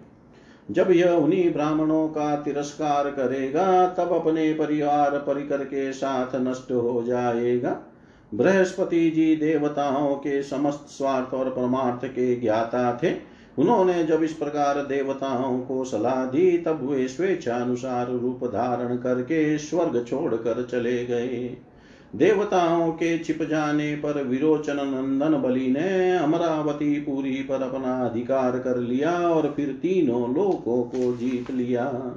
जब 0.71 0.90
यह 0.90 1.11
उन्हीं 1.11 1.52
ब्राह्मणों 1.52 2.09
का 2.09 2.37
तिरस्कार 2.37 3.11
करेगा, 3.11 3.87
तब 3.87 4.12
अपने 4.12 4.52
परिवार 4.52 5.11
परिकर 5.11 5.64
के 5.64 5.93
साथ 5.93 6.37
नष्ट 6.37 6.73
हो 6.73 7.02
जाएगा। 7.02 7.81
बृहस्पति 8.35 9.11
जी 9.11 9.37
देवताओं 9.37 10.14
के 10.14 10.43
समस्त 10.43 10.87
स्वार्थ 10.88 11.35
और 11.35 11.50
परमार्थ 11.50 12.07
के 12.07 12.37
ज्ञाता 12.37 13.00
थे। 13.02 13.37
उन्होंने 13.59 14.05
जब 14.05 14.23
इस 14.23 14.33
प्रकार 14.33 14.78
देवताओं 14.78 15.61
को 15.61 15.84
सलाह 15.84 16.25
दी, 16.25 16.58
तब 16.58 16.91
वे 16.91 17.08
स्वेच्छानुसार 17.08 18.11
रूप 18.11 18.45
धारण 18.45 18.97
करके 18.97 19.58
स्वर्ग 19.58 20.04
छोड़कर 20.08 20.67
चले 20.71 21.04
गए। 21.04 21.56
देवताओं 22.17 22.93
के 22.93 23.19
छिप 23.19 23.43
जाने 23.43 23.97
पर 23.97 24.25
विरोचन 24.25 24.76
नंदन 24.76 25.37
बलि 25.37 25.67
ने 25.71 26.17
अमरावती 26.17 27.00
पुरी 27.00 27.35
पर 27.35 27.63
अपना 27.63 28.07
अधिकार 28.07 28.59
कर 28.59 28.76
लिया 28.76 29.11
और 29.11 29.52
फिर 29.57 29.69
तीनों 29.83 30.35
लोकों 30.35 30.83
को 30.83 31.17
जीत 31.17 31.50
लिया। 31.50 32.15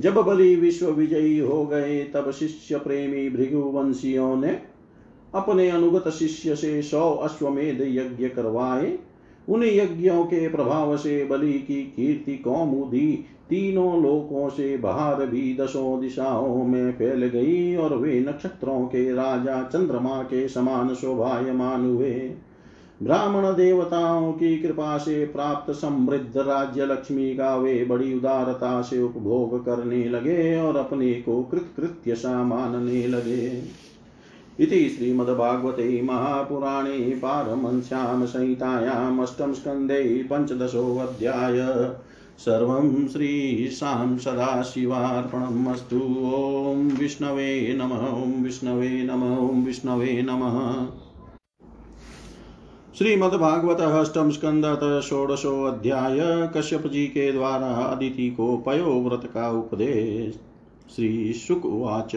जब 0.00 0.14
बलि 0.14 0.56
विश्व 0.56 0.86
विजयी 0.86 1.38
हो 1.38 1.66
गए, 1.66 2.04
तब 2.04 2.30
शिष्य 2.30 2.78
प्रेमी 2.78 3.30
भृगुवंशियों 3.30 4.36
ने 4.36 4.62
अपने 5.34 5.70
अनुगत 5.70 6.08
शिष्य 6.08 6.56
से 6.56 6.82
सौ 6.82 7.10
अश्वमेध 7.10 7.80
यज्ञ 7.80 8.28
करवाए। 8.28 8.98
उन 9.48 9.62
यज्ञों 9.62 10.24
के 10.24 10.48
प्रभाव 10.48 10.96
से 10.96 11.24
बलि 11.24 11.52
की 11.52 11.82
कीर्ति 11.96 12.38
कौमुदी 12.38 13.24
तीनों 13.50 14.02
लोकों 14.02 14.48
से 14.48 14.76
बाहर 14.76 15.26
भी 15.26 15.56
दसों 15.60 16.00
दिशाओं 16.00 16.64
में 16.64 16.92
फैल 16.92 17.26
गई 17.26 17.76
और 17.76 17.96
वे 17.96 18.20
नक्षत्रों 18.20 18.80
के 18.80 19.12
राजा 19.14 19.62
चंद्रमा 19.62 20.22
के 20.22 20.48
समान 20.48 20.94
शोभायमान 20.94 21.84
हुए। 21.84 22.32
ब्राह्मण 23.02 23.44
देवताओं 23.44 24.32
की 24.32 24.58
कृपा 24.58 24.98
से 24.98 25.26
प्राप्त 25.26 25.72
समृद्ध 25.72 26.36
राज्य 26.36 26.86
लक्ष्मी 26.86 27.36
का 27.36 27.56
वे 27.56 27.84
बड़ी 27.84 28.14
उदारता 28.14 28.82
से 28.82 29.02
उपभोग 29.02 29.64
करने 29.64 30.04
लगे 30.08 30.60
और 30.60 30.76
अपने 30.76 31.12
को 31.12 31.42
कृतकृत्य 31.42 32.14
सा 32.14 32.42
मानने 32.42 33.06
लगे। 33.06 33.62
इति 34.60 34.88
श्रीमद्भागवते 34.88 36.02
महापुराणे 36.02 36.98
पारमंस्यां 36.98 38.26
संहितायाम् 38.26 39.20
अष्टम 39.20 39.52
स्कन्धे 39.52 40.26
पञ्चदशोऽध्याय। 40.32 41.58
सर्वं 42.38 43.08
श्रीशां 43.08 44.18
सदाशिवार्पणम् 44.18 45.66
ॐ 45.66 46.98
विष्णवे 46.98 47.74
नमः, 47.78 48.06
ॐ 48.22 48.42
विष्णवे 48.42 49.02
नमः, 49.02 49.36
ॐ 49.36 49.64
विष्णवे 49.64 50.22
नमः। 50.22 50.86
श्रीमद्भागवत 52.98 53.80
अष्टम 53.80 54.30
स्कंद 54.30 54.64
षोडशो 55.04 55.64
अध्याय 55.64 56.18
कश्यप 56.56 56.86
जी 56.86 57.06
के 57.06 57.32
द्वारा 57.32 57.66
अदिति 57.66 58.30
को 58.30 58.56
पयो 58.56 59.00
व्रत 59.00 59.30
का 59.34 59.50
उपदेश। 59.50 60.40
श्री 60.96 61.32
शुक 61.32 61.66
उवाच। 61.66 62.16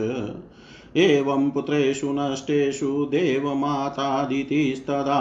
एवं 0.95 1.51
पुत्रेषु 1.51 2.11
नष्टेषु 2.11 3.07
देवमातादितिस्तदा 3.11 5.19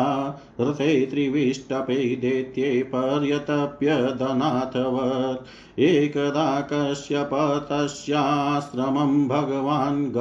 रथे 0.60 1.06
त्रिविष्टपे 1.06 2.16
दैत्ये 2.16 2.82
पर्यतप्यदनाथवत् 2.82 5.80
एकदा 5.80 6.68
कश्यपतस्याश्रमं 6.72 9.28
भगवान् 9.28 10.12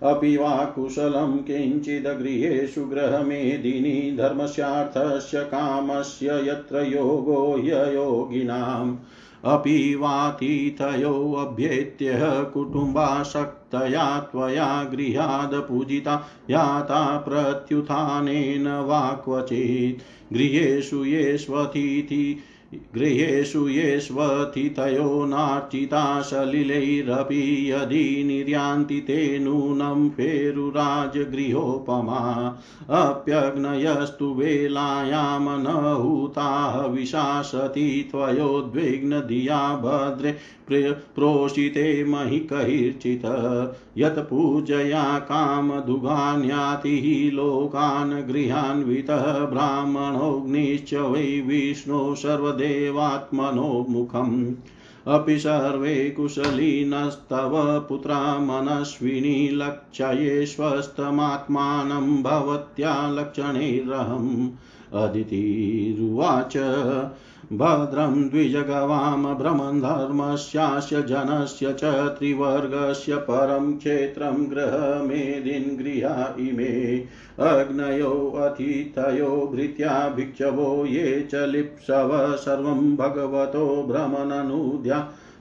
अपि 0.03 0.37
वा 0.37 0.65
कुशलं 0.65 1.39
किञ्चिदगृहेषु 1.39 2.85
गृहमेदिनी 2.85 4.17
धर्मस्यार्थस्य 4.17 5.41
कामस्य 5.41 6.27
यत्र 6.27 6.83
योगो 6.83 7.57
ययोगिनाम्। 7.59 8.97
अपि 9.45 9.95
वातीतयोऽभ्येत्य 9.95 12.13
कुटुम्बासक्तया 13.75 14.19
त्वया 14.19 14.85
गृहादपूजिता 14.85 16.15
याता 16.51 17.19
प्रत्युत्थानेन 17.19 18.69
वा 18.69 19.01
क्वचित् 19.25 20.03
गृहेषु 20.35 21.05
येष्वतीति 21.05 22.39
गृहेषु 22.75 23.69
येष्वथितयो 23.69 25.25
नार्चिता 25.25 26.21
सलिलैरपि 26.21 27.71
यदि 27.71 28.25
निर्यान्ति 28.27 29.01
ते 29.01 29.39
नूनं 29.39 30.11
फेरुराजगृहोपमा। 30.11 32.59
अप्यग्नयस्तु 32.91 34.35
वेलायां 34.35 35.59
न 35.59 35.97
हूताः 36.01 36.87
विशासति 36.87 38.09
त्वयोद्विग्नधिया 38.11 39.77
भद्रे 39.77 40.91
प्रोषिते 40.91 42.05
महिकैर्चित् 42.05 43.25
यत् 43.99 44.19
पूजया 44.19 45.19
कामदुघान्याति 45.19 47.31
लोकान् 47.35 48.33
गृहान्वितः 48.33 49.47
ब्राह्मणोऽग्निश्च 49.47 50.95
वै 50.95 51.45
विष्णो 51.47 52.15
सर्वदेवात्मनो 52.63 53.87
मुखम् 53.91 54.55
अपि 55.07 55.39
सर्वे 55.39 56.11
कुशलिनस्तव 56.11 57.81
पुत्रा 57.89 58.39
मनस्विनी 58.39 59.49
लक्षये 59.49 60.47
स्वस्तमात्मानं 60.47 62.23
भवत्या 62.23 63.11
लक्षणैरहम्। 63.11 64.51
अदितिरुवाच। 64.95 66.57
भद्रं 67.53 68.29
द्विजगवां 68.29 69.35
भ्रमन्धर्मस्यास्य 69.35 71.03
जनस्य 71.03 71.73
च 71.73 71.85
त्रिवर्गस्य 71.85 73.17
परं 73.17 73.77
क्षेत्रं 73.77 74.51
गृहमेदिन् 74.51 75.77
गृहा 75.77 76.35
इमे। 76.39 77.05
अग्नयोऽथितयो 77.39 79.51
भृत्या, 79.55 80.09
भिक्षवो, 80.09 80.87
ये 80.87 81.29
च 81.31 81.35
लिप्सव, 81.35 82.37
सर्वं 82.37 82.97
भगवतो 82.97 83.83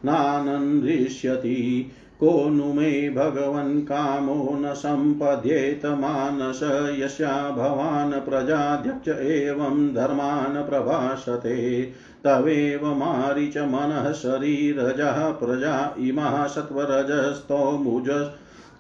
नानन्दृश्यति 0.05 1.91
को 2.21 2.49
नु 2.49 2.73
मे 2.73 3.09
भगवन् 3.09 3.81
कामो 3.81 4.55
न 4.55 4.73
सम्पद्येत 4.73 5.85
मानस 5.85 6.59
यस्या 6.99 7.51
भवान् 7.51 8.13
प्रजाध्यक्ष 8.13 9.07
एवं 9.07 9.93
धर्मान् 9.93 10.69
प्रभाषते। 10.69 11.91
तवेव 12.23 12.85
मारिच 12.85 13.57
मनः 13.57 14.11
शरीरजः 14.11 15.31
प्रजा 15.31 15.95
इमः 15.99 16.47
सत्त्वरजस्तोमुज 16.47 18.29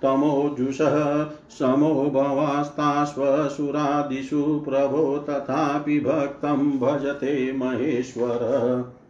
तमोजुषः 0.01 1.25
समो 1.49 2.09
भवास्ताश्वसुरादिषु 2.09 4.65
प्रभो 4.69 5.25
तथापि 5.29 5.99
भक्तं 5.99 6.79
भजते 6.79 7.51
महेश्वर। 7.51 9.00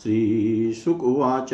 श्रीशुक 0.03 1.03
उवाच 1.03 1.51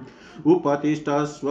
उपतिष्ठस्व 0.46 1.48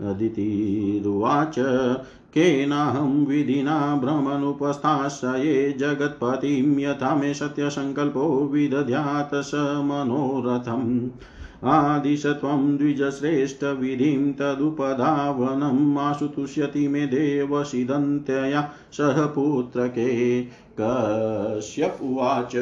अदितिरुवाच 0.10 1.60
केनाहं 2.38 3.26
विधिना 3.26 3.96
भ्रमनुपस्थाश्रये 3.96 5.76
जगत्पतिं 5.80 6.80
यथा 6.80 7.16
मे 7.16 7.34
सत्यसङ्कल्पो 7.34 8.48
विदध्यात् 8.48 9.36
स 9.36 9.52
मनोरथम्। 9.56 11.10
आदिश 11.64 12.26
त्वं 12.26 12.78
द्विजश्रेष्ठविधिं 12.78 14.34
तदुपधावनम्। 14.34 15.98
आशु 15.98 16.28
तुष्यति 16.28 16.88
मे 16.88 17.06
देवसिदन्त्यया 17.06 18.72
सह 18.92 19.26
पुत्रके। 19.26 20.42
कश्यप 20.82 21.98
उवाच 22.02 22.56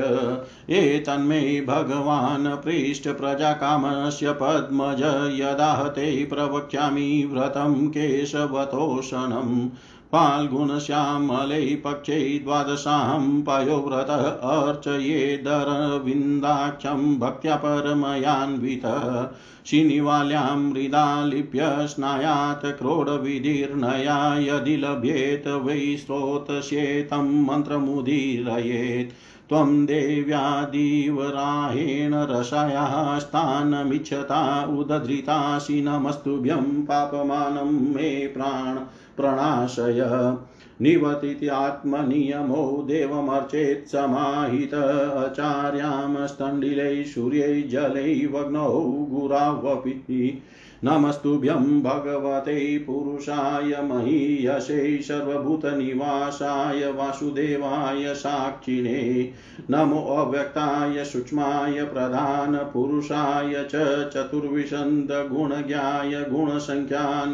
एतन्मे 0.69 1.61
भगवान् 1.61 2.63
पृष्ठप्रजाकामस्य 2.63 4.31
पद्मज 4.31 5.01
यदा 5.39 5.87
ते 5.87 6.25
प्रवक्ष्यामि 6.25 7.29
व्रतं 7.31 7.87
केशवतोषणम्। 7.87 9.69
फाल्गुणश्यामले 10.13 11.75
पक्षे 11.75 12.41
द्वादशां 12.43 13.41
पयोव्रतः 13.41 14.51
अर्चयेदरविन्दाख्यं 14.51 17.19
भक्त्या 17.19 17.55
परमयान्वितः। 17.55 19.31
शिनिवाल्यां 19.65 20.57
मृदा 20.57 21.25
लिप्य 21.25 21.87
स्नायात् 21.87 22.65
क्रोडविधिर्नया 22.65 24.37
यदि 24.37 24.77
लभ्येत 24.77 25.47
वै 25.47 25.97
स्रोतस्येतं 25.97 27.45
मन्त्रमुदीरयेत्। 27.45 29.13
त्वं 29.49 29.85
देव्यादिवराहेण 29.85 32.13
रसायाः 32.13 33.19
स्थानमिच्छता 33.19 34.75
उदधृतासि 34.79 35.81
नमस्तुभ्यं 35.81 36.61
पापमानं 36.61 37.95
मे 37.95 38.27
प्राण। 38.27 38.79
प्रणाशय। 39.17 40.37
निवतित्यात्मनियमो 40.81 42.85
देवमर्चेत् 42.87 43.87
समाहित। 43.87 45.13
आचार्यां 45.13 46.27
स्तण्डिलै 46.27 47.03
सूर्यै 47.03 47.61
जलैवग्नौ 47.61 49.07
गुरावपि। 49.11 50.43
नमस्तुभ्यं 50.83 51.83
भगवते 51.83 52.77
पुरुषाय 52.77 53.81
महीयसे 53.81 55.01
सर्वभूतनिवासाय 55.01 56.91
वासुदेवाय 56.91 58.13
साक्षिणे। 58.13 59.31
नमो 59.69 60.15
अव्यक्ताय 60.15 61.03
सूक्ष्माय 61.03 61.83
प्रधानपुरुषाय 61.83 63.63
च 63.63 64.09
चतुर्विशन्दगुणज्ञाय 64.13 66.25
गुणसङ्ख्यान 66.31 67.33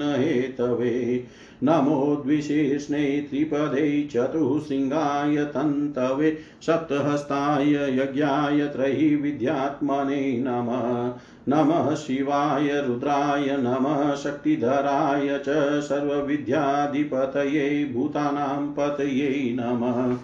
हेतवे 1.64 1.76
नमो 1.76 2.22
द्विशीर्ष्णे 2.26 3.22
त्रिपदे 3.22 4.10
चतुःशृङ्गाय 4.12 5.46
तन्तवे 5.46 6.38
सप्तहस्ताय 6.62 7.74
यज्ञाय 7.74 8.68
त्रयीविद्यात्मने 8.68 10.44
नमः। 10.48 11.14
नमः 11.48 11.96
शिवाय 11.96 12.82
रुद्राय, 12.82 13.58
नमः 13.58 14.16
शक्तिधराय 14.16 15.40
च 15.40 15.82
सर्वविद्याधिपतये 15.82 17.92
भूतानां 17.94 18.74
पतये 18.74 19.58
नमः। 19.60 20.18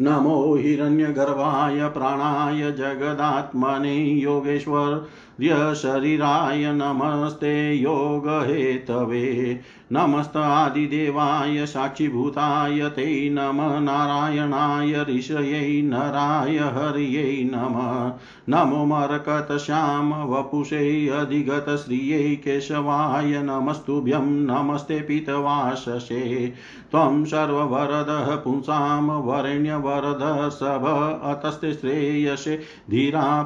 नमो 0.00 0.54
हिरण्यगर्भाय 0.54 1.88
प्राणाय 1.88 2.72
जगदात्मने 2.72 3.96
योगेश्वर 3.96 5.08
शरीराय 5.48 6.72
नमस्ते 6.72 7.74
योगहेतवे। 7.74 9.60
नमस्त 9.92 10.36
आदिदेवाय 10.36 11.66
साक्षिभूताय 11.66 12.88
ते 12.88 13.30
नम। 13.30 13.82
नारायणाय 13.82 15.04
ऋषयै 15.08 15.82
नराय 15.82 16.56
हर्यै 16.56 17.50
नमः। 17.54 18.12
नमो 18.48 18.84
मरकतश्याम 18.84 20.14
वपुषे 20.14 21.08
अधिगतश्रियै 21.08 22.36
केशवाय 22.36 23.42
नमस्तुभ्यं। 23.42 24.26
नमस्ते 24.26 25.00
पीतवाससे 25.00 26.52
त्वं 26.90 27.24
सर्ववरदः 27.24 28.36
पुंसां 28.36 29.02
वरेण्यवरदः 29.02 30.48
सभ। 30.48 30.86
अतस्ते 31.24 31.72
श्रेयसे 31.74 32.56
धीरा 32.90 33.42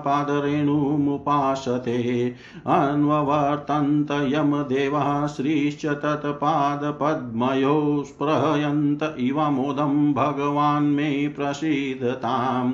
पादरेणुमुपासते 1.84 2.34
अन्ववर्तन्त 2.66 4.10
यमदेवः 4.10 5.26
श्रीश्च 5.26 5.86
तत्पादपद्मयो 5.86 8.04
स्पृहयन्त 8.06 9.16
इव 9.18 9.50
मोदं 9.50 10.14
भगवान् 10.14 10.94
मे 10.94 11.28
प्रसीदताम्। 11.28 12.72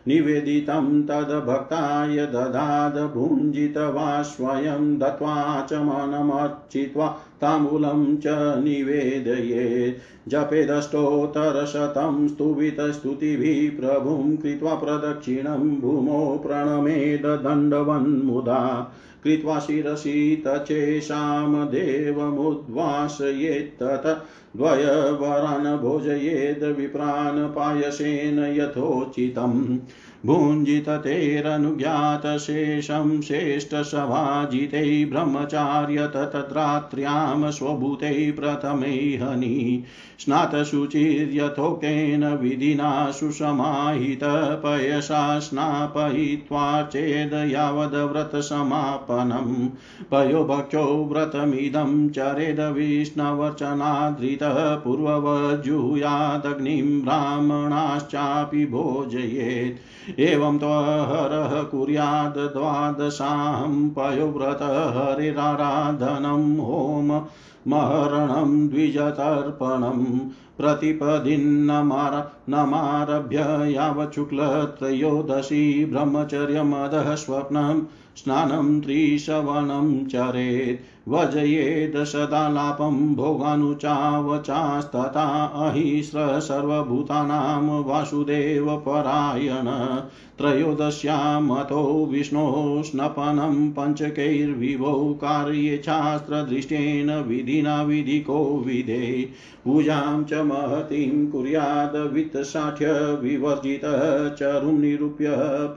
निवेदितं 0.09 1.03
तद्भक्ताय 1.03 2.17
ददाद 2.27 3.11
भुञ्जितवा 3.15 4.23
स्वयं 4.23 4.99
दत्त्वा 4.99 5.67
च 5.71 5.73
मनमर्चित्वा 5.73 7.07
ताम्बूलं 7.41 8.17
च 8.17 8.25
निवेदयेत्। 8.65 10.31
जपेदष्टोत्तरशतं 10.31 12.29
स्तुभितस्तुतिभिः 12.29 13.81
प्रभुं 13.81 14.37
कृत्वा 14.37 14.75
प्रदक्षिणं 14.75 15.81
भूमौ 15.81 16.39
प्रणमेद 16.39 17.27
दण्डवन्मुदा। 17.27 18.93
कृत्वा 19.25 19.59
शिरसि 19.59 20.43
तचेषां 20.47 21.67
देवमुद्वासयेत्तत 21.67 24.27
द्वयवरान् 24.57 25.79
भोजयेद् 25.79 26.65
विप्रान् 26.65 27.49
पायसेन 27.49 28.39
यथोचितम्। 28.39 29.79
भुञ्जिततेरनुज्ञातशेषं 30.27 33.21
श्रेष्ठसभाजितै 33.21 35.05
ब्रह्मचार्य 35.05 36.07
तत्रात्र्यां 36.07 37.51
स्वभूतै 37.51 38.31
प्रथमै 38.31 39.19
हनि। 39.23 39.85
स्नातशुचिर्यथोक्तेन 40.21 42.25
विधिना 42.25 43.11
सुसमाहितपयसा 43.11 45.39
स्नापयित्वा 45.39 46.83
चेद् 46.83 47.53
यावद्व्रतसमापनं 47.53 49.69
पयोभक्षो 50.11 51.09
व्रतमिदं 51.13 52.09
चरेद 52.09 52.61
विष्णवर्चनाधृतः 52.61 54.75
पूर्ववज्जुयादग्निं 54.75 57.03
ब्राह्मणाश्चापि 57.03 58.67
भोजयेत्। 58.67 59.81
एवं 60.19 60.59
त्वहरः 60.59 61.63
कुर्याद् 61.63 62.53
द्वादशाहं 62.53 63.91
पयोव्रत 63.91 64.63
हरिराराधनं 64.63 66.59
होम 66.59 67.23
महरणं 67.69 68.69
द्विजतर्पणं 68.69 70.29
प्रतिपदिन्नमार, 70.59 72.33
नमारभ्य 72.49 73.73
यावच्छुक्लत्रयोदशी 73.73 75.85
ब्रह्मचर्यमदः 75.85 77.15
स्वप्नं 77.15 77.83
स्नानं 78.17 78.81
त्रिशवनं 78.81 80.05
चरेत् 80.05 80.96
वजयेद 81.09 82.05
सदालापं 82.05 83.15
भोगानुचावचास्तथा 83.15 85.45
अहिस्र 85.45 86.41
सर्वभूतानां 86.41 87.83
वासुदेवपरायण 87.83 89.97
त्रयोदश्यामतो 90.39 92.09
विष्णोः 92.13 92.83
स्नपनं 92.83 93.71
पञ्चकैर्विभो 93.71 95.15
कार्ये 95.15 95.77
शास्त्रदृष्टेन 95.77 97.11
विधिना 97.11 97.83
विधिको 97.83 98.63
विधे। 98.67 99.29
पूजां 99.65 100.25
च 100.25 100.33
महतीं 100.33 101.27
कुर्याद् 101.27 102.13
वित्तसाठ्य 102.13 103.19
विवर्जितः 103.23 104.29
चरुं 104.29 104.73
निरूप्य 104.73 105.27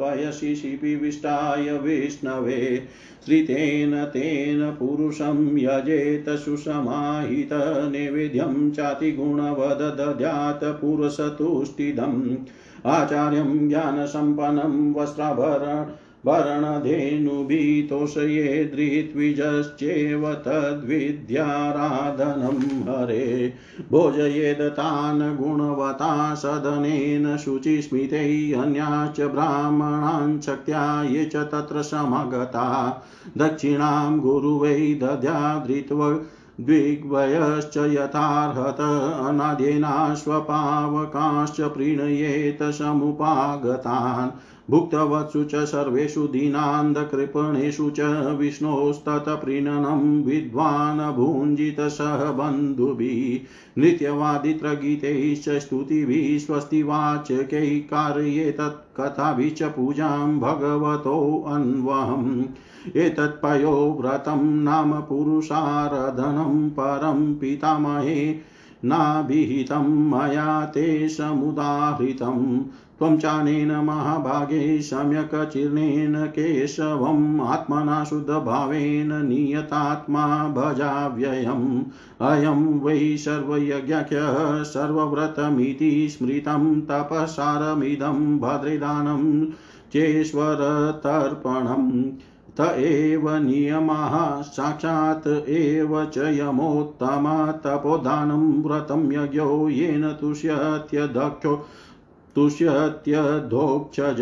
पयसि 0.01 0.55
शिपिविष्टाय 0.55 1.77
विष्णवे। 1.77 2.87
श्रितेन 3.25 4.03
तेन 4.03 4.71
पुरुषं 4.71 5.18
यजेत 5.57 6.29
सुसमाहित 6.29 7.49
चातिगुणवदध्यात् 8.71 10.63
पुरुषतुष्टिदम्। 10.63 12.35
आचार्यं 12.85 13.69
ज्ञानसम्पन्नं 13.69 14.93
वस्त्राभरण 14.93 15.85
भरणधेनुभितोषये 16.25 18.65
धृत्विजश्चेव 18.65 20.33
तद्विद्याराधनं 20.33 22.93
हरे। 22.93 23.53
भोजयेद 23.91 24.61
तान् 24.61 25.37
गुणवता 25.37 26.35
सदनेन 26.35 27.37
शुचिस्मितैः 27.37 28.61
अन्याश्च 28.61 29.21
ब्राह्मणान् 29.21 30.41
शक्त्या 30.41 31.03
ये 31.03 31.25
च 31.25 31.35
तत्र 31.35 31.81
समगता। 31.81 33.03
दक्षिणां 33.37 34.19
गुरुवै 34.19 34.99
दद्याधृत्व 35.03 36.19
द्विग्वयश्च 36.61 37.77
यथार्हत 37.77 39.27
अनाद्येनाश्वपावकाश्च 39.27 41.61
प्रीणयेत 41.61 42.63
समुपागतान्। 42.63 44.29
भुक्तवत्सु 44.69 45.43
च 45.43 45.55
सर्वेषु 45.55 46.27
दीनान्धकृपणेषु 46.27 47.89
च 47.89 48.35
विष्णोस्तत्प्रीणनं 48.39 50.23
विद्वान् 50.23 51.15
भुञ्जितसह 51.15 52.31
बन्धुभिः 52.31 53.81
नृत्यवादित्रगीतैश्च 53.81 55.49
स्तुतिभिः 55.49 56.39
स्वस्तिवाचकैः 56.39 57.79
कारयेतत् 57.79 58.99
कथाभिः 58.99 59.53
च 59.53 59.63
पूजां 59.63 60.39
भगवतोऽन्वहम् 60.39 62.43
एतत्पयो 62.97 63.97
व्रतं 64.01 64.63
नाम 64.63 64.93
पुरुषाराधनं 64.93 66.69
परं 66.69 67.35
पितामहे 67.35 68.35
नाभिहितं 68.85 70.09
मया 70.09 70.65
ते 70.65 71.09
समुदाहृतम्। 71.09 72.59
त्वं 72.99 73.17
चानेन 73.17 73.71
महाभागे 73.71 74.81
सम्यक् 74.81 75.51
चीर्णेन 75.51 76.25
केशवम् 76.25 77.41
आत्मना 77.41 78.03
शुद्धभावेन 78.03 79.25
नियतात्मा 79.25 80.47
भजाव्ययम्। 80.47 81.83
अयं 82.21 82.79
वै 82.79 83.17
सर्वयज्ञख्यः 83.17 84.63
सर्वव्रतमिति 84.63 86.09
स्मृतं 86.09 86.81
तपसारमिदं 86.81 88.39
भद्रदानं 88.39 89.47
चेश्वरतर्पणम् 89.93 92.11
त 92.57 92.75
एव 92.77 93.35
नियमाः 93.35 94.41
साक्षात् 94.41 95.49
एव 95.49 96.05
च 96.05 96.17
यमोत्तमा 96.17 97.51
तपोदानं 97.51 98.63
व्रतं 98.63 99.11
यज्ञो 99.11 99.69
येन 99.69 100.17
तुष्यत्यदक्षो 100.21 101.65
तुष्यत्यधोक्षज। 102.35 104.21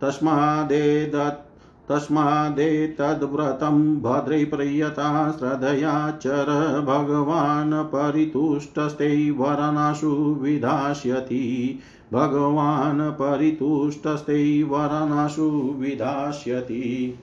तस्मादेदत् 0.00 1.42
तस्मादेतद्व्रतं 1.88 4.02
भद्रै 4.02 4.44
प्रियता 4.44 5.32
श्रद्धया 5.32 6.10
चर 6.10 6.82
भगवान् 6.86 7.84
परितुष्टस्ते 7.84 9.30
वरणासु 9.30 10.38
विधास्यति। 10.42 11.78
भगवान् 12.12 13.00
परितुष्टस्ते 13.00 14.62
वरणासु 14.62 15.74
विधास्यति। 15.78 17.18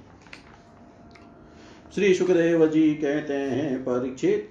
श्री 1.95 2.13
सुखदेव 2.13 2.67
जी 2.67 2.93
कहते 2.93 3.34
हैं, 3.34 3.80
परीक्षित। 3.80 4.49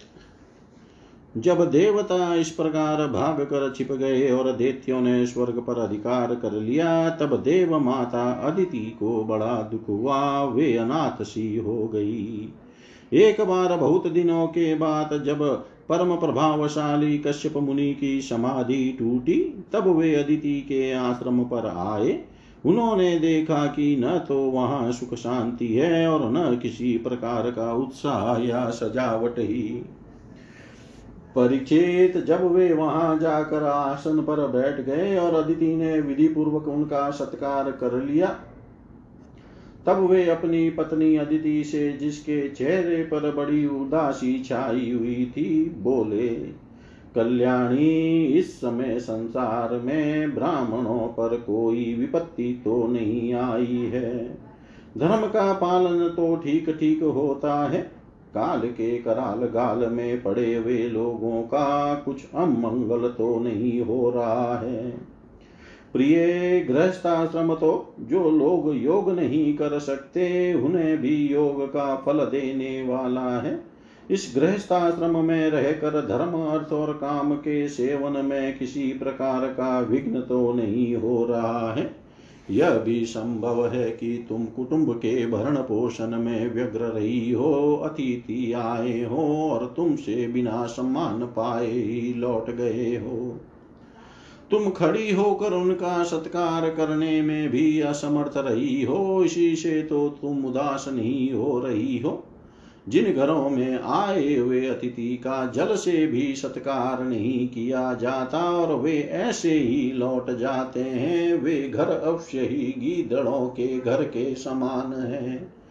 जब 1.37 1.71
देवता 1.71 2.35
इस 2.35 2.51
प्रकार 2.51 3.07
भाग 3.07 3.41
कर 3.41 3.73
छिप 3.77 3.93
गए 3.93 4.31
और 4.31 4.53
दैत्यों 4.53 5.01
ने 5.01 5.27
स्वर्ग 5.27 5.59
पर 5.59 5.79
अधिकार 5.79 6.35
कर 6.35 6.53
लिया, 6.53 7.11
तब 7.11 7.43
देव 7.43 7.79
माता 7.79 8.33
अदिति 8.33 8.97
को 9.01 9.25
बड़ा 9.25 9.63
दुख 9.63 9.89
हुआ, 9.89 10.45
वे 10.45 10.77
अनाथ 10.77 11.23
सी 11.23 11.57
हो 11.57 11.89
गई। 11.89 12.53
एक 13.13 13.41
बार 13.41 13.77
बहुत 13.77 14.07
दिनों 14.07 14.47
के 14.47 14.75
बाद 14.75 15.23
जब 15.27 15.65
परम 15.89 16.17
प्रभावशाली 16.17 17.19
कश्यप 17.19 17.57
मुनि 17.57 17.95
की 17.95 18.21
समाधि 18.21 18.97
टूटी, 18.99 19.65
तब 19.73 19.97
वे 19.99 20.15
अदिति 20.15 20.61
के 20.61 20.93
आश्रम 20.93 21.45
पर 21.45 21.67
आए। 21.67 22.25
उन्होंने 22.67 23.19
देखा 23.19 23.67
कि 23.67 23.97
न 24.01 24.19
तो 24.29 24.39
वहाँ 24.39 24.93
सुख 24.93 25.15
शांति 25.15 25.69
है 25.69 26.09
और 26.09 26.33
न 26.33 26.57
किसी 26.57 26.99
प्रकार 26.99 27.51
का 27.51 27.73
उत्साह 27.73 28.43
या 28.43 28.71
सजावट 28.71 29.39
ही। 29.39 29.85
परीक्षित 31.37 32.17
जब 32.25 32.45
वे 32.53 32.73
वहाँ 32.73 33.19
जाकर 33.19 33.63
आसन 33.65 34.21
पर 34.23 34.47
बैठ 34.49 34.81
गए 34.81 35.17
और 35.17 35.35
अदिति 35.35 35.75
ने 35.77 36.01
विधि 36.01 36.29
पूर्वक 36.29 36.69
उनका 36.69 37.11
सत्कार 37.11 37.71
कर 37.73 38.01
लिया, 38.03 38.29
तब 39.87 39.99
वे 40.01 40.29
अपनी 40.31 40.69
पत्नी 40.71 41.17
अदिति 41.17 41.63
से 41.65 41.93
जिसके 41.93 42.49
चेहरे 42.49 43.03
पर 43.05 43.31
बड़ी 43.35 43.67
उदासी 43.67 44.39
छाई 44.41 44.91
हुई 44.91 45.25
थी, 45.27 45.65
बोले, 45.79 46.29
कल्याणी, 47.15 48.25
इस 48.29 48.55
समय 48.57 48.99
संसार 49.01 49.73
में 49.79 50.35
ब्राह्मणों 50.35 51.07
पर 51.09 51.37
कोई 51.37 51.95
विपत्ति 51.95 52.53
तो 52.65 52.87
नहीं 52.87 53.33
आई 53.35 53.91
है। 53.93 54.13
धर्म 54.99 55.27
का 55.29 55.53
पालन 55.55 56.09
तो 56.09 56.35
ठीक 56.37 56.71
ठीक 56.71 57.03
होता 57.03 57.55
है 57.69 57.91
काल 58.35 58.61
के 58.61 58.99
कराल 58.99 59.47
गाल 59.47 59.87
में 59.91 60.23
पड़े 60.23 60.55
हुए 60.55 60.79
लोगों 60.79 61.43
का 61.43 61.95
कुछ 61.95 62.25
अमंगल 62.35 63.09
तो 63.09 63.39
नहीं 63.39 63.81
हो 63.81 64.11
रहा 64.11 64.59
है। 64.59 64.91
प्रिय 65.93 66.67
गृहस्थाश्रम 66.69 67.55
तो 67.55 67.95
जो 68.01 68.31
लोग 68.31 68.77
योग 68.77 69.11
नहीं 69.11 69.57
कर 69.57 69.79
सकते, 69.79 70.55
उन्हें 70.55 70.99
भी 70.99 71.17
योग 71.29 71.65
का 71.73 71.97
फल 71.97 72.19
देने 72.19 72.83
वाला 72.89 73.41
है। 73.41 73.61
इस 74.11 74.33
गृहस्थाश्रम 74.37 75.25
में 75.25 75.51
रहकर 75.51 75.91
धर्म, 75.91 76.39
अर्थ 76.41 76.73
और 76.73 76.93
काम 76.93 77.35
के 77.35 77.69
सेवन 77.69 78.25
में 78.25 78.59
किसी 78.59 78.93
प्रकार 78.93 79.47
का 79.47 79.81
विघ्न 79.81 80.21
तो 80.21 80.53
नहीं 80.53 80.97
हो 80.97 81.27
रहा 81.27 81.75
है। 81.75 82.02
यह 82.53 82.71
भी 82.71 83.05
संभव 83.07 83.67
है 83.67 83.91
कि 83.91 84.27
तुम 84.29 84.45
कुटुंब 84.45 84.93
के 84.93 85.27
भरण 85.27 85.57
पोषण 85.57 86.07
में 86.07 86.55
व्यग्र 86.55 86.81
रही 86.81 87.33
हो, 87.33 87.81
अतिथि 87.85 88.53
आए 88.53 89.05
हो 89.05 89.51
और 89.51 89.75
तुमसे 89.77 90.29
बिना 90.29 90.67
सम्मान 90.67 91.21
पाए 91.21 91.71
ही 91.71 92.15
लौट 92.15 92.51
गए 92.51 92.97
हो। 92.97 93.41
तुम 94.51 94.71
खड़ी 94.71 95.13
होकर 95.13 95.53
उनका 95.53 96.05
सत्कार 96.05 96.71
करने 96.71 97.23
में 97.23 97.49
भी 97.49 97.81
असमर्थ 97.81 98.33
रही 98.37 98.83
हो, 98.83 99.25
इसी 99.25 99.57
से 99.57 99.83
तो 99.83 100.09
तुम 100.09 100.45
उदास 100.45 100.89
नहीं 100.89 101.33
हो 101.33 101.61
रही 101.61 101.99
हो। 101.99 102.25
जिन 102.89 103.13
घरों 103.13 103.51
में 103.51 103.81
आए 103.81 104.37
हुए 104.37 104.67
अतिथि 104.67 105.17
का 105.17 105.47
जल 105.47 105.75
से 105.77 106.07
भी 106.07 106.35
सत्कार 106.37 107.05
नहीं 107.05 107.49
किया 107.49 107.95
जाता 107.95 108.39
और 108.39 108.75
वे 108.75 109.01
ऐसे 109.01 109.51
ही 109.51 109.93
लौट 109.93 110.31
जाते 110.31 110.81
हैं, 110.81 111.35
वे 111.35 111.69
घर 111.69 111.89
अवश्य 111.89 112.41
ही 112.41 112.75
गीदड़ों 112.79 113.49
के 113.49 113.79
घर 113.81 114.03
के 114.03 114.35
समान 114.35 114.93
है। 114.93 115.63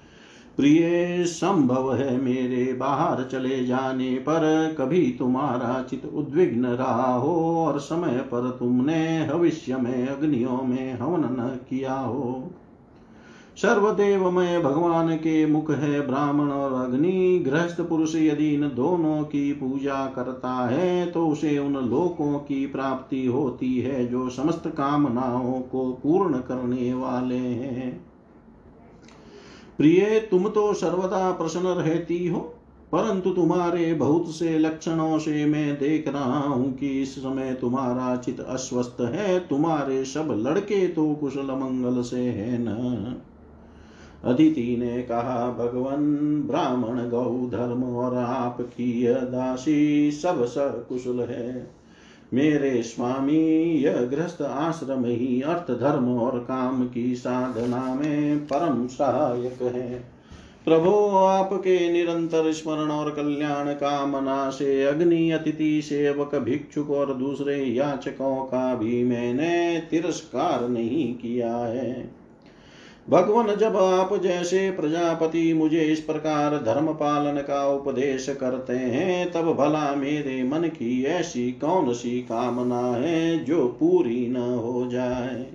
प्रिय, 0.57 1.23
संभव 1.25 1.95
है 1.95 2.17
मेरे 2.17 2.73
बाहर 2.73 3.23
चले 3.23 3.65
जाने 3.65 4.15
पर 4.15 4.75
कभी 4.77 5.15
तुम्हारा 5.19 5.83
चित 5.89 6.05
उद्विग्न 6.05 6.65
रहा 6.65 7.13
हो 7.13 7.65
और 7.65 7.79
समय 7.79 8.17
पर 8.17 8.55
तुमने 8.59 9.29
भविष्य 9.33 9.77
में, 9.77 10.07
अग्नियों 10.07 10.61
में 10.61 10.93
हवन 10.93 11.19
न 11.19 11.59
किया 11.69 11.93
हो। 11.93 12.50
सर्वदेवमय 13.57 14.59
भगवान 14.59 15.15
के 15.15 15.45
मुख 15.45 15.69
है 15.71 15.99
ब्राह्मण 16.07 16.51
और 16.51 16.73
अग्नि, 16.75 17.41
गृहस्थ 17.45 17.81
पुरुष 17.81 18.15
यदि 18.15 18.47
इन 18.53 18.61
दोनों 18.67 19.23
की 19.23 19.51
पूजा 19.53 20.05
करता 20.05 20.53
है 20.67 21.05
तो 21.05 21.27
उसे 21.27 21.57
उन 21.57 21.73
लोकों 21.89 22.37
की 22.39 22.65
प्राप्ति 22.67 23.25
होती 23.25 23.77
है 23.79 24.05
जो 24.07 24.29
समस्त 24.29 24.67
कामनाओं 24.67 25.59
को 25.61 25.91
पूर्ण 25.93 26.39
करने 26.39 26.93
वाले 26.93 27.35
हैं। 27.35 27.91
प्रिय, 29.77 30.19
तुम 30.31 30.47
तो 30.47 30.73
सर्वदा 30.73 31.31
प्रसन्न 31.31 31.67
रहती 31.77 32.27
हो, 32.27 32.39
परंतु 32.91 33.31
तुम्हारे 33.31 33.93
बहुत 33.93 34.29
से 34.29 34.57
लक्षणों 34.59 35.17
से 35.19 35.45
मैं 35.45 35.73
देख 35.79 36.07
रहा 36.07 36.39
हूँ 36.39 36.71
कि 36.73 37.01
इस 37.01 37.15
समय 37.15 37.53
तुम्हारा 37.53 38.15
चित 38.15 38.39
अस्वस्थ 38.39 39.01
है, 39.01 39.39
तुम्हारे 39.39 40.03
सब 40.05 40.35
लड़के 40.39 40.87
तो 40.87 41.13
कुशल 41.15 41.51
मंगल 41.53 42.01
से 42.01 42.21
है 42.21 42.57
न। 42.59 43.21
अदिति 44.25 44.77
ने 44.79 45.01
कहा, 45.01 45.55
भगवान, 45.59 46.15
ब्राह्मण 46.47 47.09
गौ 47.09 47.49
धर्म 47.51 47.83
और 47.83 48.17
आपकी 48.17 49.07
दासी 49.07 50.11
सब 50.11 50.45
सकुशल 50.45 51.19
है। 51.19 51.67
मेरे 52.33 52.83
स्वामी, 52.83 53.71
यह 53.83 53.93
गृहस्थ 53.93 54.41
आश्रम 54.41 55.05
ही 55.05 55.41
अर्थ 55.41 55.79
धर्म 55.79 56.17
और 56.17 56.39
काम 56.39 56.87
की 56.87 57.15
साधना 57.15 57.95
में 57.95 58.39
परम 58.39 58.87
सहायक 58.87 59.61
है। 59.61 60.03
प्रभो, 60.65 61.07
आपके 61.07 61.93
निरंतर 61.93 62.51
स्मरण 62.51 62.91
और 62.91 63.11
कल्याण 63.11 63.73
कामना 63.73 64.49
से 64.49 64.83
अग्नि 64.83 65.31
अतिथि, 65.31 65.81
सेवक, 65.81 66.35
भिक्षुक 66.35 66.89
और 66.89 67.13
दूसरे 67.13 67.63
याचकों 67.63 68.35
का 68.35 68.75
भी 68.75 69.03
मैंने 69.03 69.83
तिरस्कार 69.89 70.69
नहीं 70.69 71.13
किया 71.13 71.57
है। 71.57 72.20
भगवान 73.09 73.55
जब 73.55 73.77
आप 73.77 74.21
जैसे 74.21 74.71
प्रजापति 74.71 75.53
मुझे 75.53 75.79
इस 75.79 75.99
प्रकार 75.99 76.63
धर्म 76.63 76.93
पालन 76.93 77.41
का 77.41 77.67
उपदेश 77.67 78.29
करते 78.29 78.73
हैं, 78.73 79.31
तब 79.31 79.53
भला 79.53 79.95
मेरे 79.95 80.43
मन 80.43 80.59
की 80.59 81.03
ऐसी 81.03 81.51
कौन 81.51 81.93
सी 81.93 82.21
कामना 82.21 82.81
है 82.81 83.43
जो 83.43 83.67
पूरी 83.67 84.27
न 84.27 84.35
हो 84.35 84.87
जाए? 84.87 85.45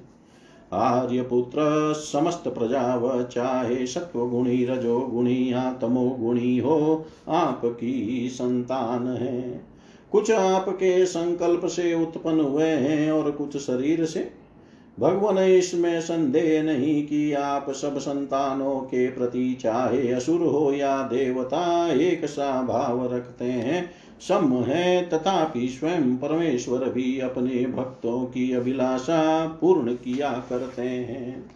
आर्यपुत्र, 0.73 1.93
समस्त 1.93 2.49
प्रजा 2.49 2.97
व 2.97 3.23
चाहे 3.23 3.87
सत्व 3.87 4.27
गुणी 4.27 4.65
रजो 4.65 5.01
गुणी 5.01 5.53
या 5.53 5.73
तमो 5.73 6.17
गुणी 6.21 6.59
हो, 6.59 7.07
आपकी 7.29 8.29
संतान 8.33 9.09
है। 9.09 9.65
कुछ 10.13 10.31
आपके 10.31 11.07
संकल्प 11.07 11.67
से 11.67 11.95
उत्पन्न 11.95 12.41
हुए 12.41 12.67
हैं 12.67 13.13
और 13.13 13.31
कुछ 13.31 13.57
शरीर 13.57 14.05
से 14.05 14.31
भगवान 15.01 15.39
इसमें 15.39 16.01
संदेह 16.01 16.63
नहीं 16.63 17.07
कि 17.07 17.33
आप 17.33 17.71
सब 17.71 17.99
संतानों 17.99 18.81
के 18.81 19.09
प्रति 19.09 19.59
चाहे 19.61 20.13
असुर 20.13 20.41
हो 20.41 20.73
या 20.73 21.03
देवता, 21.03 21.93
एक 21.93 22.25
सा 22.25 22.63
भाव 22.63 23.15
रखते 23.15 23.45
हैं। 23.45 23.91
सम 24.29 24.65
है, 24.69 25.09
तथापि 25.09 25.69
स्वयं 25.69 26.17
परमेश्वर 26.17 26.89
भी 26.89 27.21
अपने 27.21 27.67
भक्तों 27.67 28.25
की 28.25 28.53
अभिलाषा 28.53 29.47
पूर्ण 29.61 29.95
किया 29.95 30.45
करते 30.51 30.83
हैं। 30.83 31.51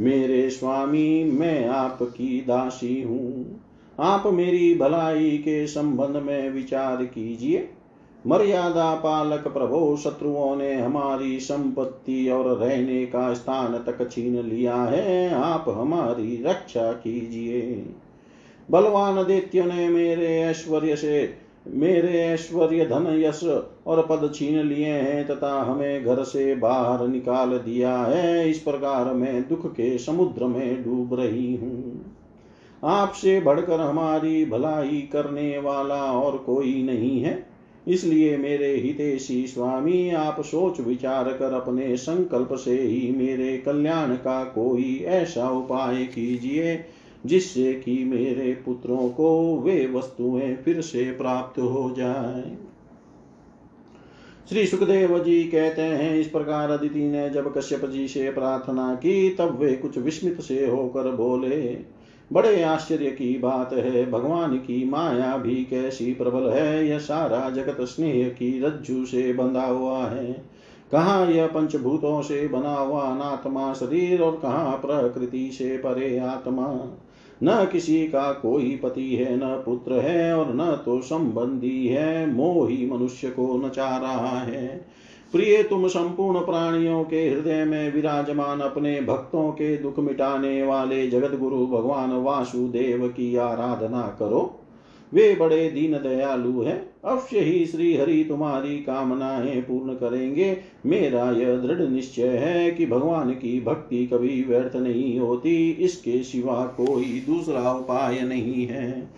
मेरे 0.00 0.50
स्वामी, 0.50 1.24
मैं 1.24 1.68
आपकी 1.68 2.40
दासी 2.40 3.02
हूँ। 3.02 3.60
आप 4.00 4.22
मेरी 4.26 4.74
भलाई 4.74 5.30
के 5.30 5.66
संबंध 5.66 6.16
में 6.16 6.50
विचार 6.50 6.96
कीजिए। 6.96 7.68
मर्यादा 8.26 8.94
पालक 8.94 9.48
प्रभो 9.48 9.96
शत्रुओं 9.96 10.56
ने 10.56 10.74
हमारी 10.74 11.40
संपत्ति 11.40 12.28
और 12.28 12.56
रहने 12.56 13.06
का 13.06 13.34
स्थान 13.34 13.78
तक 13.78 14.10
छीन 14.10 14.42
लिया 14.42 14.74
है। 14.74 15.34
आप 15.34 15.64
हमारी 15.68 16.42
रक्षा 16.46 16.92
कीजिए। 16.92 17.86
बलवान 18.70 19.24
दैत्य 19.24 19.64
ने 19.64 19.88
मेरे 19.88 20.40
ऐश्वर्य 20.40 20.96
से, 20.96 21.34
मेरे 21.68 22.20
ऐश्वर्य 22.20 22.84
धन 22.84 23.06
यश 23.20 23.44
और 23.86 24.06
पद 24.06 24.32
छीन 24.34 24.58
लिए 24.58 24.92
हैं 24.92 25.26
तथा 25.26 25.62
हमें 25.62 26.04
घर 26.04 26.22
से 26.22 26.54
बाहर 26.54 27.08
निकाल 27.08 27.50
दिया 27.50 27.96
है। 27.96 28.50
इस 28.50 28.58
प्रकार 28.58 29.14
मैं 29.14 29.48
दुख 29.48 29.66
के 29.66 29.98
समुद्र 29.98 30.46
में 30.46 30.84
डूब 30.84 31.20
रही 31.20 31.56
हूँ। 31.56 32.16
आपसे 32.84 33.40
बढ़कर 33.40 33.80
हमारी 33.80 34.44
भलाई 34.44 35.08
करने 35.12 35.58
वाला 35.58 36.02
और 36.02 36.38
कोई 36.38 36.82
नहीं 36.82 37.20
है। 37.20 37.50
इसलिए 37.90 38.36
मेरे 38.36 38.74
हितेशी 38.76 39.46
स्वामी, 39.46 40.10
आप 40.10 40.40
सोच 40.40 40.80
विचार 40.80 41.32
कर 41.32 41.52
अपने 41.52 41.96
संकल्प 41.96 42.48
से 42.52 42.82
ही 42.82 43.14
मेरे 43.16 43.58
कल्याण 43.58 44.14
का 44.14 44.44
कोई 44.44 45.04
ऐसा 45.06 45.50
उपाय 45.50 46.04
कीजिए, 46.04 46.84
जिससे 47.26 47.74
कि 47.74 48.04
मेरे 48.04 48.52
पुत्रों 48.52 49.08
को 49.08 49.58
वे 49.58 49.86
वस्तुएँ 49.86 50.56
फिर 50.56 50.80
से 50.80 51.12
प्राप्त 51.12 51.58
हो 51.58 51.94
जाए। 51.98 52.56
श्री 54.48 54.66
सुखदेव 54.66 55.24
जी 55.24 55.44
कहते 55.44 55.82
हैं, 55.82 56.16
इस 56.16 56.26
प्रकार 56.26 56.70
अदिति 56.70 57.04
ने 57.04 57.30
जब 57.30 57.54
कश्यप 57.58 57.84
जी 57.84 58.08
से 58.08 58.30
प्रार्थना 58.30 58.94
की, 58.94 59.30
तब 59.30 59.58
वे 59.58 59.72
कुछ 59.72 59.98
विस्मित 59.98 60.40
से 60.40 60.66
होकर 60.66 61.10
बोले 61.10 61.78
बड़े 62.32 62.62
आश्चर्य 62.62 63.06
की 63.06 63.38
बात 63.38 63.72
है। 63.72 64.10
भगवान 64.10 64.56
की 64.56 64.90
माया 64.90 65.36
भी 65.36 65.54
कैसी 65.54 66.14
प्रबल 66.14 66.50
है। 66.50 66.88
यह 66.88 66.98
सारा 66.98 67.50
जगत 67.50 67.76
स्नेह 67.80 68.28
की 68.28 68.60
रज्जु 68.60 69.06
से 69.06 69.32
बंधा 69.32 69.64
हुआ 69.64 70.06
है। 70.06 70.44
कहाँ 70.92 71.26
यह 71.26 71.46
पंचभूतों 71.46 72.22
से 72.22 72.48
बना 72.48 72.74
हुआ 72.74 73.02
अनात्मा 73.02 73.72
शरीर 73.72 74.22
और 74.22 74.40
कहाँ 74.42 74.76
प्रकृति 74.76 75.50
से 75.52 75.76
परे 75.76 76.18
आत्मा? 76.18 76.96
न 77.42 77.68
किसी 77.72 78.06
का 78.06 78.32
कोई 78.32 78.80
पति 78.82 79.14
है, 79.14 79.36
न 79.36 79.62
पुत्र 79.66 79.92
है 79.92 80.38
और 80.38 80.54
न 80.54 80.82
तो 80.84 81.00
संबंधी 81.00 81.86
है। 81.86 82.32
मोही 82.32 82.90
मनुष्य 82.90 83.30
को 83.30 83.66
नचा 83.66 83.96
रहा 83.96 84.40
है। 84.40 84.86
प्रिय 85.32 85.62
तुम 85.62 85.88
संपूर्ण 85.88 86.40
प्राणियों 86.40 87.04
के 87.04 87.28
हृदय 87.28 87.64
में 87.64 87.94
विराजमान 87.94 88.60
अपने 88.60 89.00
भक्तों 89.00 89.50
के 89.52 89.76
दुख 89.76 89.98
मिटाने 89.98 90.62
वाले 90.62 91.06
जगत 91.06 91.38
गुरु 91.38 91.66
भगवान 91.66 92.12
वासुदेव 92.12 93.08
की 93.08 93.36
आराधना 93.36 94.16
करो। 94.18 94.60
वे 95.14 95.34
बड़े 95.34 95.70
दीन 95.70 95.92
दयालु 95.92 96.62
हैं। 96.62 96.90
अवश्य 97.04 97.40
ही 97.40 97.66
श्री 97.66 97.96
हरि 97.96 98.24
तुम्हारी 98.28 98.76
कामनाएँ 98.76 99.60
पूर्ण 99.60 99.94
करेंगे। 99.94 100.56
मेरा 100.86 101.30
यह 101.30 101.56
दृढ़ 101.56 101.88
निश्चय 101.88 102.28
है 102.28 102.70
कि 102.70 102.86
भगवान 102.86 103.30
की 103.30 103.60
भक्ति 103.60 104.06
कभी 104.06 104.44
व्यर्थ 104.48 104.76
नहीं 104.76 105.18
होती। 105.18 105.70
इसके 105.70 106.22
सिवा 106.22 106.64
कोई 106.80 107.24
दूसरा 107.26 107.72
उपाय 107.72 108.20
नहीं 108.20 108.66
है। 108.66 109.08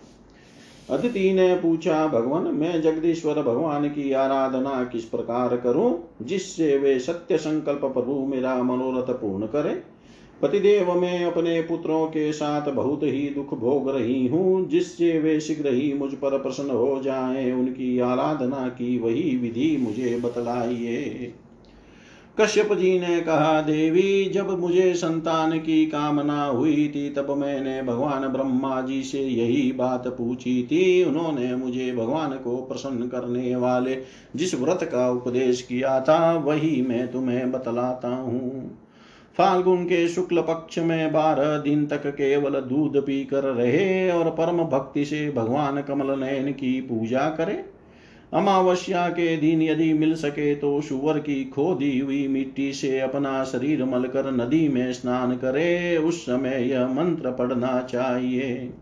अदिति 0.89 1.33
ने 1.33 1.55
पूछा, 1.55 2.07
भगवान, 2.07 2.43
मैं 2.43 2.81
जगदीश्वर 2.81 3.33
भगवान 3.33 3.89
की 3.89 4.11
आराधना 4.11 4.83
किस 4.83 5.03
प्रकार 5.03 5.57
करूँ, 5.57 6.09
जिससे 6.21 6.77
वे 6.77 6.99
सत्य 6.99 7.37
संकल्प 7.37 7.81
प्रभु 7.81 8.25
मेरा 8.25 8.63
मनोरथ 8.63 9.13
पूर्ण 9.13 9.45
करें? 9.45 9.83
पतिदेव, 10.41 10.93
मैं 10.93 11.25
अपने 11.25 11.61
पुत्रों 11.61 12.07
के 12.07 12.33
साथ 12.33 12.71
बहुत 12.71 13.03
ही 13.03 13.29
दुख 13.29 13.53
भोग 13.53 13.89
रही 13.89 14.27
हूँ, 14.27 14.67
जिससे 14.67 15.19
वे 15.19 15.39
शीघ्र 15.39 15.73
ही 15.73 15.93
मुझ 15.93 16.13
पर 16.13 16.37
प्रसन्न 16.37 16.69
हो 16.69 17.01
जाएँ, 17.03 17.51
उनकी 17.51 17.99
आराधना 17.99 18.67
की 18.67 18.99
वही 18.99 19.37
विधि 19.37 19.77
मुझे 19.79 20.21
बतलाइए। 20.23 21.33
कश्यप 22.39 22.73
जी 22.73 22.99
ने 22.99 23.19
कहा, 23.21 23.61
देवी, 23.61 24.25
जब 24.25 24.59
मुझे 24.59 24.93
संतान 24.93 25.59
की 25.59 25.85
कामना 25.85 26.45
हुई 26.45 26.87
थी, 26.95 27.09
तब 27.09 27.29
मैंने 27.31 27.81
भगवान 27.83 28.27
ब्रह्मा 28.27 28.81
जी 28.81 29.03
से 29.03 29.19
यही 29.19 29.71
बात 29.71 30.07
पूछी 30.07 30.63
थी। 30.63 31.03
उन्होंने 31.03 31.55
मुझे 31.55 31.91
भगवान 31.91 32.31
को 32.31 32.55
प्रसन्न 32.57 33.07
करने 33.07 33.55
वाले 33.55 33.97
जिस 34.35 34.55
व्रत 34.55 34.79
का 34.83 35.09
उपदेश 35.09 35.61
किया 35.61 35.99
था, 36.01 36.33
वही 36.37 36.81
मैं 36.81 37.11
तुम्हें 37.11 37.51
बतलाता 37.51 38.07
हूँ। 38.07 38.79
फाल्गुन 39.37 39.85
के 39.85 40.07
शुक्ल 40.07 40.41
पक्ष 40.41 40.79
में 40.79 41.11
बारह 41.11 41.57
दिन 41.57 41.85
तक 41.85 42.07
केवल 42.07 42.59
दूध 42.61 42.97
पीकर 43.05 43.43
रहे 43.43 44.11
और 44.11 44.29
परम 44.29 44.63
भक्ति 44.63 45.05
से 45.05 45.31
भगवान 45.31 45.81
कमल 45.81 46.19
नयन 46.19 46.51
की 46.51 46.81
पूजा 46.81 47.29
करे। 47.29 47.72
अमावस्या 48.33 49.09
के 49.09 49.37
दिन 49.37 49.61
यदि 49.61 49.93
मिल 49.93 50.15
सके 50.15 50.55
तो 50.55 50.81
सुअर 50.81 51.19
की 51.19 51.45
खोदी 51.45 51.99
हुई 51.99 52.27
मिट्टी 52.27 52.73
से 52.73 52.99
अपना 52.99 53.43
शरीर 53.43 53.85
मलकर 53.85 54.31
नदी 54.31 54.67
में 54.67 54.93
स्नान 54.93 55.35
करे। 55.35 55.97
उस 55.97 56.21
समय 56.21 56.69
यह 56.71 56.87
मंत्र 56.87 57.31
पढ़ना 57.31 57.81
चाहिए। 57.81 58.73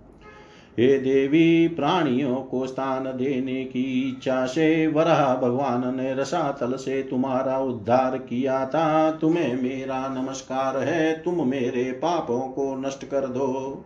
हे 0.79 0.97
देवी, 0.99 1.67
प्राणियों 1.67 2.35
को 2.35 2.67
स्थान 2.67 3.03
देने 3.03 3.63
की 3.63 4.09
इच्छा 4.09 4.45
से 4.45 4.87
वराह 4.87 5.35
भगवान 5.35 5.97
ने 5.97 6.13
रसातल 6.13 6.73
से 6.73 7.03
तुम्हारा 7.03 7.59
उद्धार 7.59 8.17
किया 8.17 8.65
था। 8.65 9.11
तुम्हें 9.11 9.61
मेरा 9.61 10.07
नमस्कार 10.07 10.77
है। 10.77 11.13
तुम 11.13 11.47
मेरे 11.47 11.91
पापों 11.91 12.39
को 12.39 12.75
नष्ट 12.87 13.05
कर 13.05 13.27
दो। 13.27 13.85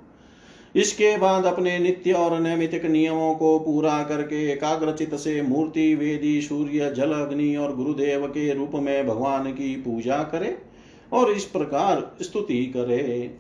इसके 0.76 1.18
बाद 1.18 1.46
अपने 1.46 1.80
नित्य 1.80 2.12
और 2.12 2.40
नैमितिक 2.40 2.86
नियमों 2.86 3.36
को 3.36 3.60
पूरा 3.60 4.04
करके 4.04 4.52
एकाग्रचित 4.52 5.16
से 5.16 5.42
मूर्ति, 5.42 5.96
वेदी, 5.96 6.42
सूर्य, 6.42 6.92
जल, 6.92 7.12
अग्नि 7.12 7.56
और 7.56 7.76
गुरुदेव 7.76 8.28
के 8.28 8.54
रूप 8.54 8.72
में 8.76 9.08
भगवान 9.08 9.52
की 9.52 9.76
पूजा 9.76 10.18
करे 10.18 10.58
और 11.14 11.32
इस 11.32 11.46
प्रकार 11.46 12.16
स्तुति 12.22 12.66
करे। 12.66 13.32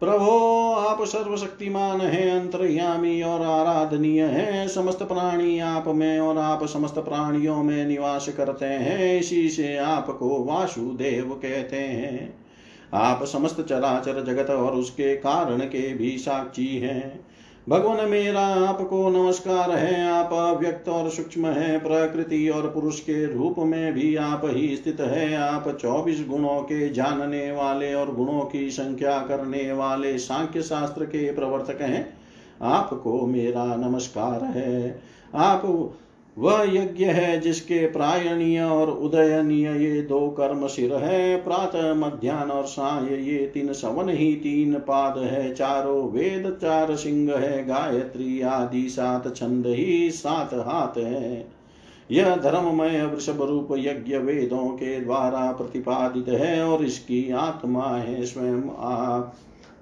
प्रभो, 0.00 0.72
आप 0.72 1.04
सर्वशक्तिमान 1.04 2.00
हैं, 2.00 2.40
अंतर्यामी 2.40 3.22
और 3.22 3.42
आराधनीय 3.42 4.22
हैं, 4.22 4.68
समस्त 4.68 5.02
प्राणी 5.02 5.58
आप 5.58 5.84
में 5.88 6.20
और 6.20 6.38
आप 6.38 6.64
समस्त 6.64 6.94
प्राणियों 6.94 7.62
में 7.62 7.86
निवास 7.86 8.28
करते 8.28 8.66
हैं, 8.66 9.20
इसी 9.20 9.48
से 9.48 9.76
आपको 9.76 10.44
वासुदेव 10.44 11.40
कहते 11.42 11.76
हैं। 11.76 12.47
आप 12.94 13.24
समस्त 13.24 13.60
चराचर 13.60 14.24
जगत 14.24 14.50
और 14.50 14.72
उसके 14.72 15.16
कारण 15.16 15.58
के 15.58 15.94
भी 15.94 16.18
साक्षी 16.18 16.78
हैं। 16.78 17.20
भगवान 17.68 18.08
मेरा 18.08 18.40
आपको 18.40 19.08
नमस्कार 19.08 19.70
है। 19.70 20.10
आप 20.10 20.58
व्यक्त 20.60 20.88
और 20.88 21.10
सूक्ष्म 21.10 21.46
है। 21.46 21.78
प्रकृति 21.78 22.48
और 22.48 22.70
पुरुष 22.70 23.00
के 23.00 23.34
रूप 23.34 23.54
में 23.58 23.92
भी 23.92 24.16
आप 24.16 24.42
ही 24.44 24.76
स्थित 24.76 25.00
है। 25.00 25.36
आप 25.36 25.78
चौबीस 25.80 26.24
गुणों 26.28 26.60
के 26.60 26.88
जानने 26.88 27.52
वाले 27.52 27.94
और 27.94 28.14
गुणों 28.14 28.40
की 28.40 28.70
संख्या 28.70 29.18
करने 29.18 29.72
वाले 29.72 30.18
सांख्य 30.18 30.62
शास्त्र 30.62 31.04
के 31.04 31.32
प्रवर्तक 31.32 31.80
हैं। 31.80 32.18
आपको 32.62 33.26
मेरा 33.26 33.64
नमस्कार 33.64 34.44
है। 34.44 35.02
आप 35.34 35.92
वह 36.38 36.64
यज्ञ 36.68 37.04
है 37.04 37.40
जिसके 37.40 37.86
प्रायणीय 37.86 38.60
और 38.60 38.90
उदयनीय 38.90 39.68
ये 39.68 40.02
दो 40.02 40.28
कर्म 40.28 40.66
सिर 40.66 40.94
है। 40.94 41.36
प्रातः 41.36 41.94
मध्यान्ह 41.94 42.52
और 42.52 42.64
साय 42.64 43.14
ये 43.14 43.46
तीन 43.46 43.72
सवन 43.72 44.08
ही 44.08 44.34
तीन 44.34 44.74
पाद 44.74 45.18
है। 45.18 45.54
चारों 45.54 46.10
वेद, 46.10 46.58
चार 46.62 46.96
सिंह 46.96 47.34
है। 47.34 47.66
गायत्री 47.66 48.40
आदि 48.40 48.88
सात 48.88 49.36
छंद 49.36 49.66
ही 49.66 50.10
सात 50.10 50.54
हाथ 50.54 50.98
है। 50.98 51.48
यह 52.10 52.36
धर्ममय 52.36 53.04
वृषभ 53.04 53.42
रूप 53.42 53.68
यज्ञ 53.72 54.16
वेदों 54.16 54.68
के 54.68 55.00
द्वारा 55.00 55.52
प्रतिपादित 55.52 56.28
है 56.28 56.64
और 56.64 56.84
इसकी 56.84 57.32
आत्मा 57.32 57.86
है 57.86 58.26
स्वयं 58.26 58.62
आप। 58.78 59.34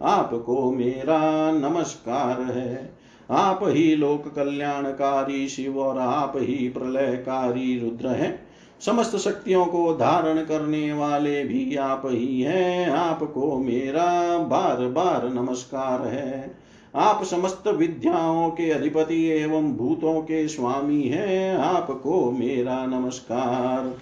आपको 0.02 0.70
मेरा 0.72 1.50
नमस्कार 1.50 2.40
है। 2.40 2.95
आप 3.30 3.60
ही 3.62 3.96
लोक 3.96 4.34
कल्याणकारी 4.34 5.48
शिव 5.48 5.78
और 5.78 5.98
आप 5.98 6.32
ही 6.36 6.68
प्रलयकारी 6.68 7.78
रुद्र 7.78 8.08
हैं। 8.08 8.46
समस्त 8.80 9.16
शक्तियों 9.16 9.66
को 9.66 9.94
धारण 9.94 10.44
करने 10.44 10.92
वाले 10.92 11.44
भी 11.44 11.76
आप 11.76 12.02
ही 12.04 12.40
हैं। 12.42 12.90
आपको 12.90 13.58
मेरा 13.58 14.38
बार 14.38 14.76
बार 14.76 15.28
नमस्कार 15.28 16.02
है। 16.08 16.58
आप 16.94 17.24
समस्त 17.24 17.68
विद्याओं 17.68 18.50
के 18.50 18.70
अधिपति 18.70 19.28
एवं 19.28 19.72
भूतों 19.72 20.20
के 20.20 20.48
स्वामी 20.48 21.02
हैं। 21.02 21.56
आपको 21.56 22.30
मेरा 22.30 22.86
नमस्कार। 22.86 23.96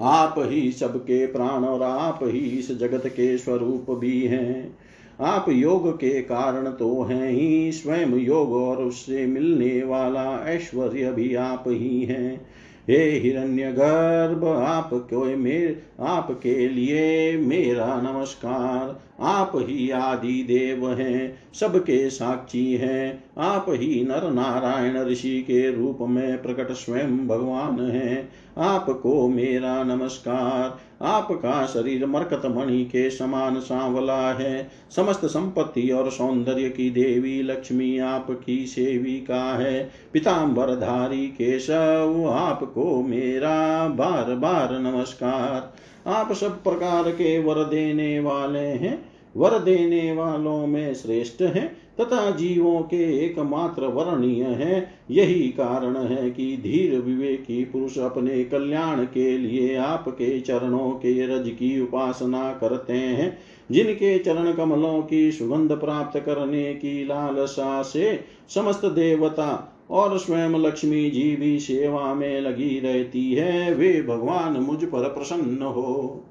आप 0.00 0.34
ही 0.38 0.72
सबके 0.72 1.26
प्राण 1.26 1.64
और 1.64 1.82
आप 1.82 2.18
ही 2.22 2.38
इस 2.38 2.78
जगत 2.78 3.06
के 3.06 3.38
स्वरूप 3.38 3.86
भी 3.90 4.26
हैं। 4.26 4.78
आप 5.20 5.46
योग 5.48 5.96
के 5.96 6.22
कारण 6.22 6.70
तो 6.70 7.02
हैं 7.02 7.30
ही, 7.30 7.72
स्वयं 7.72 8.14
योग 8.18 8.52
और 8.52 8.76
उससे 8.76 9.26
मिलने 9.26 9.82
वाला 9.82 10.44
ऐश्वर्य 10.46 11.12
भी 11.12 11.34
आप 11.34 11.64
ही 11.66 12.02
हैं। 12.02 12.46
हे 12.88 13.10
हिरण्य 13.18 13.72
गर्भ 13.72 14.44
आप 14.48 14.90
कोई 14.92 15.34
मेर, 15.34 15.82
आपके 16.00 16.68
लिए 16.68 17.36
मेरा 17.36 18.00
नमस्कार? 18.00 19.00
आप 19.20 19.52
ही 19.54 19.90
आदि 19.90 20.42
देव 20.42 20.92
हैं, 20.92 21.38
सबके 21.54 22.10
साक्षी 22.10 22.74
हैं। 22.74 23.24
आप 23.38 23.66
ही 23.68 24.04
नर 24.04 24.30
नारायण 24.30 25.06
ऋषि 25.06 25.40
के 25.42 25.76
रूप 25.76 25.98
में 26.00 26.42
प्रकट 26.42 26.72
स्वयं 26.72 27.28
भगवान 27.28 27.80
हैं। 27.80 28.28
आपको 28.58 29.28
मेरा 29.28 29.82
नमस्कार। 29.82 30.78
आपका 31.02 31.66
शरीर 31.66 32.06
मरकत 32.06 32.42
मणि 32.46 32.84
के 32.84 33.10
समान 33.10 33.60
सांवला 33.60 34.32
है। 34.32 34.70
समस्त 34.96 35.24
संपत्ति 35.24 35.90
और 35.90 36.10
सौंदर्य 36.10 36.68
की 36.68 36.90
देवी 36.90 37.42
लक्ष्मी 37.42 37.98
आपकी 37.98 38.66
सेविका 38.66 39.56
है। 39.56 39.90
पिताम्बर 40.12 40.66
पिताम्बरधारी 40.66 41.26
केशव, 41.26 42.30
आपको 42.30 43.02
मेरा 43.02 43.88
बार 43.88 44.34
बार 44.34 44.78
नमस्कार। 44.78 45.74
आप 46.06 46.32
सब 46.32 46.62
प्रकार 46.62 47.10
के 47.10 47.42
वर 47.42 47.54
देने 47.54 48.20
वाले 48.20 48.58
हैं। 48.58 49.09
वर 49.36 49.58
देने 49.58 50.12
वालों 50.12 50.66
में 50.66 50.94
श्रेष्ठ 50.94 51.42
है, 51.42 51.90
तथा 52.00 52.30
जीवों 52.30 52.80
के 52.80 53.26
एकमात्र 53.26 53.86
वर्णीय 53.86 54.44
है। 54.44 54.94
यही 55.10 55.48
कारण 55.48 55.96
है 55.96 56.30
कि 56.30 56.56
धीर 56.56 57.00
विवेकी 57.00 57.64
पुरुष 57.64 57.98
अपने 57.98 58.44
कल्याण 58.44 59.04
के 59.04 59.38
लिए 59.38 59.76
आपके 59.76 60.40
चरणों 60.40 60.90
के 60.90 61.26
रज 61.26 61.48
की 61.48 61.80
उपासना 61.80 62.52
करते 62.52 62.92
हैं, 62.92 63.38
जिनके 63.70 64.18
चरण 64.18 64.52
कमलों 64.52 65.02
की 65.02 65.32
सुगंध 65.32 65.72
प्राप्त 65.72 66.20
करने 66.20 66.74
की 66.74 67.04
लालसा 67.04 67.82
से 67.82 68.20
समस्त 68.48 68.84
देवता 68.84 69.76
और 69.90 70.18
स्वयं 70.18 70.50
लक्ष्मी 70.50 71.10
जी 71.10 71.36
भी 71.36 71.60
सेवा 71.60 72.14
में 72.14 72.40
लगी 72.40 72.80
रहती 72.80 73.32
है। 73.32 73.74
वे 73.74 74.02
भगवान 74.02 74.52
मुझ 74.52 74.84
पर 74.84 75.08
प्रसन्न 75.08 75.62
हो। 75.62 76.24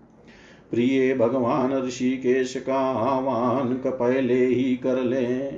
प्रिय 0.71 1.13
भगवान 1.13 1.73
ऋषिकेश 1.73 2.55
का 2.55 2.79
आह्वान 2.79 3.73
पहले 3.87 4.45
ही 4.45 4.75
कर 4.75 5.03
ले। 5.03 5.51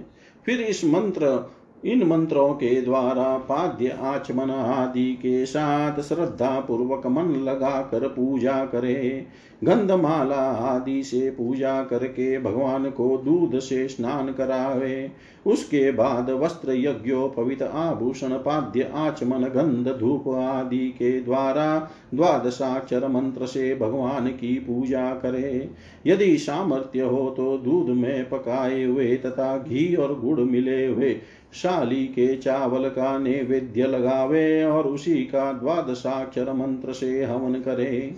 फिर 0.45 0.61
इस 0.61 0.85
मंत्र 0.85 1.51
इन 1.85 2.03
मंत्रों 2.03 2.53
के 2.53 2.81
द्वारा 2.81 3.37
पाद्य 3.37 3.97
आचमन 4.01 4.49
आदि 4.51 5.13
के 5.13 5.45
साथ 5.45 6.01
श्रद्धा 6.01 6.59
पूर्वक 6.59 7.07
मन 7.07 7.31
लगा 7.43 7.81
कर 7.81 8.07
पूजा 8.07 8.65
करे। 8.65 9.25
गंधमाला 9.63 10.51
आदि 10.51 11.03
से 11.03 11.29
पूजा 11.29 11.83
करके 11.83 12.39
भगवान 12.39 12.89
को 12.89 13.17
दूध 13.17 13.59
से 13.59 13.87
स्नान 13.87 14.33
करावे। 14.33 15.11
उसके 15.45 15.91
बाद 15.91 16.29
वस्त्र 16.29 16.71
यज्ञोपवित 16.71 17.61
आभूषण, 17.63 18.29
पाद्य 18.29 18.91
आचमन, 18.95 19.43
गंध 19.43 19.97
धूप 19.99 20.27
आदि 20.27 20.89
के 20.89 21.19
द्वारा 21.21 21.91
द्वादशाक्षर 22.15 23.07
मंत्र 23.07 23.45
से 23.45 23.75
भगवान 23.75 24.27
की 24.27 24.55
पूजा 24.59 25.13
करे। 25.13 25.69
यदि 26.07 26.37
सामर्थ्य 26.37 27.01
हो 27.01 27.29
तो 27.37 27.57
दूध 27.57 27.89
में 27.89 28.29
पकाए 28.29 28.83
हुए 28.83 29.15
तथा 29.15 29.57
घी 29.57 29.95
और 29.95 30.19
गुड़ 30.19 30.39
मिले 30.39 30.85
हुए 30.85 31.17
शाली 31.53 32.05
के 32.05 32.35
चावल 32.35 32.89
का 32.89 33.17
नैवेद्य 33.17 33.87
लगावे 33.87 34.63
और 34.63 34.87
उसी 34.87 35.15
का 35.15 35.51
द्वादशाक्षर 35.53 36.53
मंत्र 36.53 36.93
से 36.93 37.23
हवन 37.23 37.53
करे। 37.53 38.15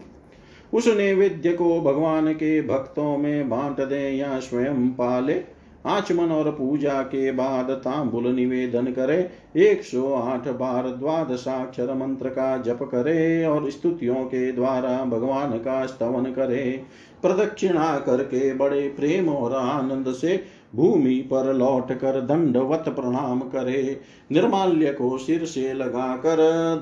उस 0.73 0.88
नैवेद्य 0.88 1.53
को 1.53 1.81
भगवान 1.81 2.34
के 2.34 2.61
भक्तों 2.61 3.17
में 3.17 3.49
बांट 3.49 3.81
दे 3.81 4.09
या 4.09 4.39
स्वयं 4.39 4.89
पाले। 4.89 5.41
आचमन 5.86 6.31
और 6.31 6.51
पूजा 6.51 7.01
के 7.01 7.31
बाद 7.31 7.71
तांबुल 7.71 8.27
निवेदन 8.27 8.86
करे। 8.86 9.29
एक 9.57 9.84
सौ 9.84 10.13
आठ 10.13 10.47
बार 10.47 10.88
द्वादशाक्षर 10.89 11.93
मंत्र 11.93 12.29
का 12.29 12.57
जप 12.57 12.79
करे 12.81 13.45
और 13.45 13.69
स्तुतियों 13.71 14.15
के 14.15 14.51
द्वारा 14.51 15.05
भगवान 15.05 15.51
का 15.51 15.86
स्तवन 15.86 16.25
करे। 16.25 16.84
प्रदक्षिणा 17.21 17.97
करके 17.97 18.53
बड़े 18.53 18.88
प्रेम 18.89 19.29
और 19.29 19.53
आनंद 19.55 20.13
से 20.13 20.43
भूमि 20.74 21.15
पर 21.32 21.53
लौट 21.53 21.91
कर 21.91 22.21
दंडवत 22.21 22.86
प्रणाम 22.89 23.39
करे, 23.39 23.99
निर्माल्य 24.32 24.91
को 24.91 25.17
सिर 25.17 25.45
से 25.45 25.74
लगाकर 25.74 26.38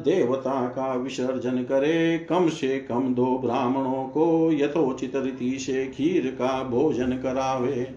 देवता 0.06 0.68
का 0.68 0.94
विसर्जन 0.94 1.58
करे। 1.64 2.18
कम 2.20 2.50
से 2.50 2.78
कम 2.80 3.14
दो 3.14 3.38
ब्राह्मणों 3.46 4.04
को 4.04 4.50
यथोचित 4.54 5.16
रीति 5.16 5.58
से 5.60 5.86
खीर 5.86 6.28
का 6.28 6.64
भोजन 6.64 7.12
करावे। 7.12 7.92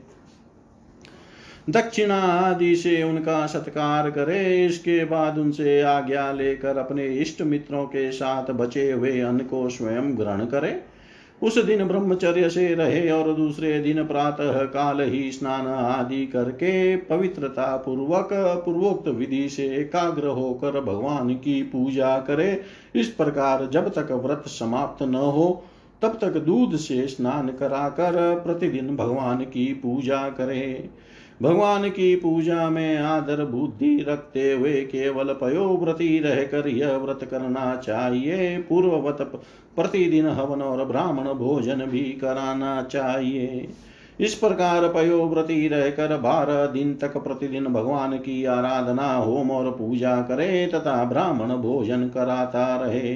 दक्षिणा 1.70 2.16
आदि 2.16 2.76
से 2.76 3.02
उनका 3.02 3.46
सत्कार 3.46 4.10
करे। 4.10 4.66
इसके 4.66 5.04
बाद 5.04 5.38
उनसे 5.38 5.80
आज्ञा 5.82 6.32
लेकर 6.32 6.76
अपने 6.76 7.06
इष्ट 7.06 7.42
मित्रों 7.42 7.84
के 7.84 8.10
साथ 8.12 8.50
बचे 8.50 8.90
हुए 8.92 9.20
अन्न 9.20 9.38
को 9.38 9.68
स्वयं 9.68 10.18
ग्रहण 10.18 10.44
करे। 10.46 10.93
उस 11.44 11.58
दिन 11.58 11.88
ब्रह्मचर्य 11.88 12.50
से 12.50 12.74
रहे 12.74 13.10
और 13.10 13.34
दूसरे 13.34 13.80
दिन 13.80 14.04
प्रातः 14.04 14.62
काल 14.62 15.00
ही 15.00 15.32
स्नान 15.32 15.66
आदि 15.66 16.26
करके 16.26 16.96
पवित्रता 16.96 17.76
पूर्वक, 17.76 18.28
पूर्वोक्त 18.64 19.08
विधि 19.08 19.48
से 19.48 19.66
एकाग्र 19.76 20.26
होकर 20.26 20.80
भगवान 20.80 21.34
की 21.34 21.62
पूजा 21.62 22.18
करे। 22.18 22.62
इस 22.94 23.08
प्रकार 23.08 23.68
जब 23.72 23.88
तक 23.88 24.12
व्रत 24.12 24.42
समाप्त 24.46 25.02
न 25.02 25.14
हो, 25.14 25.64
तब 26.02 26.18
तक 26.20 26.30
दूध 26.30 26.76
से 26.76 27.06
स्नान 27.06 27.48
कराकर 27.48 28.42
प्रतिदिन 28.46 28.96
भगवान 28.96 29.36
की 29.36 29.74
पूजा 29.74 30.28
करे। 30.28 30.90
भगवान 31.42 31.88
की 31.90 32.16
पूजा 32.16 32.70
में 32.70 32.98
आदर 32.98 33.44
बुद्धि 33.44 34.04
रखते 34.08 34.52
हुए 34.52 34.72
केवल 34.72 35.24
पयोव्रती 35.24 36.18
रहकर 36.18 36.68
यह 36.68 36.96
व्रत 36.96 37.24
करना 37.30 37.76
चाहिए। 37.76 38.58
पूर्ववत 38.58 39.18
प्रतिदिन 39.76 40.26
हवन 40.26 40.62
और 40.62 40.84
ब्राह्मण 40.84 41.24
भोजन 41.24 41.74
भी 41.74 42.02
कराना 42.02 42.82
चाहिए। 42.82 43.68
इस 44.20 44.34
प्रकार 44.34 44.88
पयोव्रती 44.88 45.68
रहकर 45.68 46.16
बारह 46.16 46.66
दिन 46.66 46.94
तक 46.94 47.16
प्रतिदिन 47.16 47.64
भगवान 47.64 48.12
की 48.12 48.44
आराधना, 48.44 49.14
होम 49.14 49.50
और 49.50 49.70
पूजा 49.70 50.16
करे 50.22 50.66
तथा 50.66 51.04
ब्राह्मण 51.04 51.56
भोजन 51.56 52.08
कराता 52.08 52.76
रहे। 52.76 53.14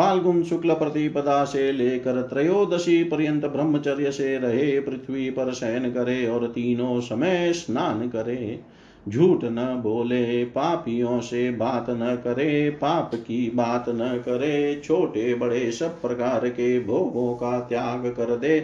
फाल्गुन 0.00 0.42
शुक्ल 0.42 0.74
प्रतिपदा 0.74 1.44
से 1.44 1.72
लेकर 1.72 2.22
त्रयोदशी 2.22 3.04
पर्यंत 3.04 3.46
ब्रह्मचर्य 3.46 4.12
से 4.12 4.38
रहे, 4.38 4.80
पृथ्वी 4.80 5.30
पर 5.30 5.52
शयन 5.52 5.90
करे 5.90 6.26
और 6.26 6.46
तीनों 6.46 7.00
समय 7.00 7.52
स्नान 7.52 8.08
करे। 8.08 8.60
झूठ 9.08 9.44
न 9.44 9.80
बोले, 9.82 10.44
पापियों 10.44 11.20
से 11.20 11.50
बात 11.50 11.86
न 11.90 12.20
करे, 12.24 12.70
पाप 12.70 13.10
की 13.14 13.50
बात 13.54 13.84
न 13.88 14.22
करे, 14.24 14.82
छोटे 14.84 15.34
बड़े 15.34 15.72
सब 15.72 16.02
प्रकार 16.02 16.48
के 16.48 16.80
भोगों 16.80 17.34
का 17.34 17.60
त्याग 17.60 18.14
कर 18.16 18.36
दे। 18.36 18.60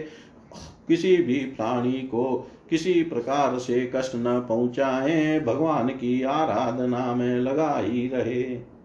किसी 0.87 1.17
भी 1.17 1.35
प्राणी 1.35 1.93
को 1.93 2.47
किसी 2.69 2.93
प्रकार 2.93 3.59
से 3.59 3.91
कष्ट 3.95 4.11
न 4.15 4.45
पहुँचाए, 4.49 5.39
भगवान 5.39 5.87
की 5.87 6.23
आराधना 6.23 7.15
में 7.15 7.39
लगा 7.39 7.77
ही 7.77 8.07
रहे। 8.13 8.76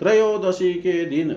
त्रयोदशी 0.00 0.74
के 0.74 1.04
दिन। 1.04 1.36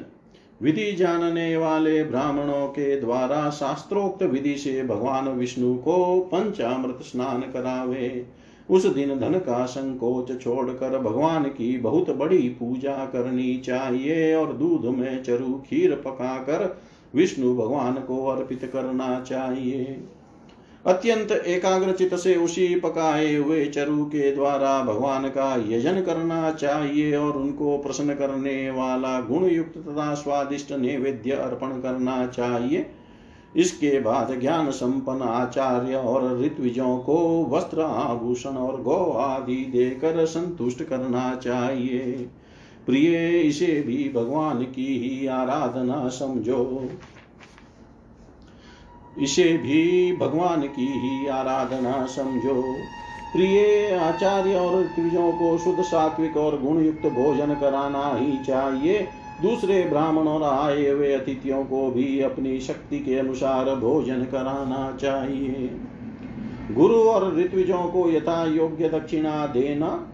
विधि 0.62 0.92
जानने 0.92 1.58
वाले 1.58 2.04
ब्राह्मणों 2.04 2.68
के 2.68 3.00
द्वारा 3.00 3.50
शास्त्रोक्त 3.50 4.24
विधि 4.24 4.56
से 4.58 4.84
भगवान 4.84 5.30
विष्णु 5.30 5.76
को 5.76 6.20
पंचामृत 6.20 7.00
स्नान 7.02 7.42
करावे। 7.42 8.26
उस 8.70 8.86
दिन 8.86 9.20
धन 9.20 9.34
का 9.34 9.66
संकोच 9.66 10.42
छोड़कर 10.42 11.00
भगवान 11.00 11.44
की 11.44 11.78
बहुत 11.78 12.10
बड़ी 12.10 12.50
पूजा 12.50 13.06
करनी 13.06 13.58
चाहिए 13.58 14.36
और 14.36 14.54
दूध 14.54 14.86
में 14.86 15.24
चरु 15.24 15.54
खीर 15.54 15.96
पकाकर 15.96 16.78
विष्णु 17.16 17.56
भगवान 17.56 17.94
को 17.94 18.26
अर्पित 18.28 18.70
करना 18.74 19.20
चाहिए। 19.20 20.04
अत्यंत 20.86 21.32
एकाग्रचित 21.32 22.14
से 22.16 22.36
उसी 22.36 22.76
पकाए 22.76 23.36
हुए 23.36 23.66
चरु 23.66 24.06
के 24.06 24.32
द्वारा 24.32 24.82
भगवान 24.84 25.28
का 25.28 25.54
यजन 25.68 26.02
करना 26.02 26.52
चाहिए 26.52 27.16
और 27.16 27.38
उनको 27.38 27.78
प्रसन्न 27.78 28.14
करने 28.14 28.72
वाला 28.72 29.20
गुण 29.22 29.46
युक्त 29.46 29.78
तथा 29.78 30.14
स्वादिष्ट 30.14 30.72
नैवेद्य 30.72 31.32
अर्पण 31.32 31.80
करना 31.82 32.26
चाहिए। 32.28 32.86
इसके 33.56 34.00
बाद 34.00 34.36
ज्ञान 34.40 34.72
संपन्न 34.72 35.22
आचार्य 35.22 35.96
और 35.96 36.42
ऋत्विजों 36.42 36.98
को 36.98 37.18
वस्त्र 37.50 37.82
आभूषण 37.82 38.50
और 38.50 38.82
गौ 38.82 39.12
आदि 39.12 39.56
देकर 39.56 40.26
संतुष्ट 40.26 40.84
करना 40.84 41.36
चाहिए। 41.36 42.12
प्रिय, 42.86 43.40
इसे 43.40 43.82
भी 43.88 44.12
भगवान 44.16 44.64
की 44.64 44.98
ही 45.00 45.28
आराधना 45.28 46.08
समझो। 46.10 46.90
इसे 49.22 49.44
भी 49.44 50.16
भगवान 50.18 50.62
की 50.62 50.88
ही 50.88 51.28
आराधना 51.28 52.06
समझो। 52.06 52.76
प्रिय 53.34 53.92
आचार्य 53.96 54.56
और 54.56 54.82
ऋत्विजों 54.82 55.32
को 55.32 55.58
शुद्ध 55.58 55.84
सात्विक 55.84 56.38
और 56.38 56.62
गुण 56.62 56.86
युक्त 56.86 57.06
भोजन 57.06 57.54
कराना 57.54 58.16
ही 58.16 58.38
चाहिए। 58.38 59.08
दूसरे 59.42 59.84
ब्राह्मण 59.84 60.28
और 60.28 60.44
आए 60.44 60.90
हुए 60.90 61.14
अतिथियों 61.14 61.64
को 61.66 61.92
भी 61.92 62.22
अपनी 62.22 62.60
शक्ति 62.60 63.00
के 63.00 63.16
अनुसार 63.16 63.76
भोजन 63.76 64.24
कराना 64.24 64.98
चाहिए। 65.02 65.80
गुरु 66.72 66.96
और 66.96 67.38
ऋत्विजों 67.38 67.84
को 67.84 68.12
यथा 68.12 68.46
योग्य 68.46 68.90
दक्षिणा 68.90 69.48
देना 69.48 70.08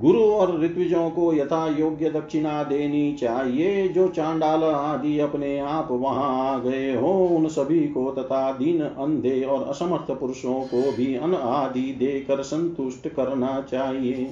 गुरु 0.00 0.22
और 0.22 0.60
ऋत्विजों 0.60 1.10
को 1.10 1.32
यथा 1.34 1.66
योग्य 1.78 2.10
दक्षिणा 2.10 2.62
देनी 2.64 3.12
चाहिए। 3.14 3.88
जो 3.88 4.08
चांडाल 4.08 4.64
आदि 4.64 5.18
अपने 5.18 5.58
आप 5.58 5.88
वहाँ 5.90 6.54
आ 6.54 6.58
गए 6.58 6.94
हो, 6.94 7.26
उन 7.26 7.48
सभी 7.48 7.80
को 7.80 8.10
तथा 8.10 8.52
दीन, 8.52 8.80
अंधे 8.80 9.42
और 9.42 9.62
असमर्थ 9.62 10.10
पुरुषों 10.10 10.60
को 10.60 10.92
भी 10.92 11.14
अन्न 11.14 11.34
आदि 11.34 11.96
देकर 11.98 12.42
संतुष्ट 12.42 13.08
करना 13.08 13.60
चाहिए। 13.60 14.30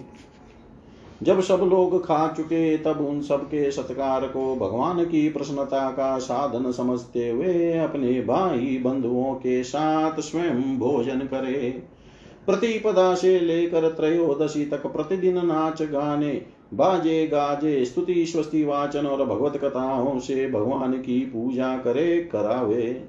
जब 1.22 1.40
सब 1.40 1.60
लोग 1.70 2.04
खा 2.04 2.28
चुके, 2.28 2.76
तब 2.78 3.06
उन 3.10 3.20
सबके 3.20 3.70
सत्कार 3.70 4.26
को 4.26 4.56
भगवान 4.56 5.04
की 5.04 5.28
प्रसन्नता 5.28 5.90
का 5.90 6.18
साधन 6.18 6.72
समझते 6.72 7.28
हुए 7.30 7.78
अपने 7.78 8.20
भाई 8.20 8.80
बंधुओं 8.84 9.34
के 9.34 9.62
साथ 9.64 10.20
स्वयं 10.20 10.78
भोजन 10.78 11.18
करे। 11.18 11.82
प्रतिपदा 12.47 13.14
से 13.14 13.40
लेकर 13.40 13.88
त्रयोदशी 13.88 14.66
तक 14.66 14.86
प्रतिदिन 14.86 15.47
नाच 15.47 15.82
गाने, 15.82 16.47
बाजे, 16.74 17.26
गाजे, 17.26 17.84
स्तुति, 17.84 18.26
स्वस्ति, 18.26 18.64
वाचन 18.64 19.07
और 19.07 19.26
भगवत 19.26 19.57
कथाओं 19.57 20.18
से 20.18 20.51
भगवान 20.51 20.93
की 20.93 21.20
पूजा 21.20 21.76
करे, 21.76 22.28
करावे। 22.32 23.05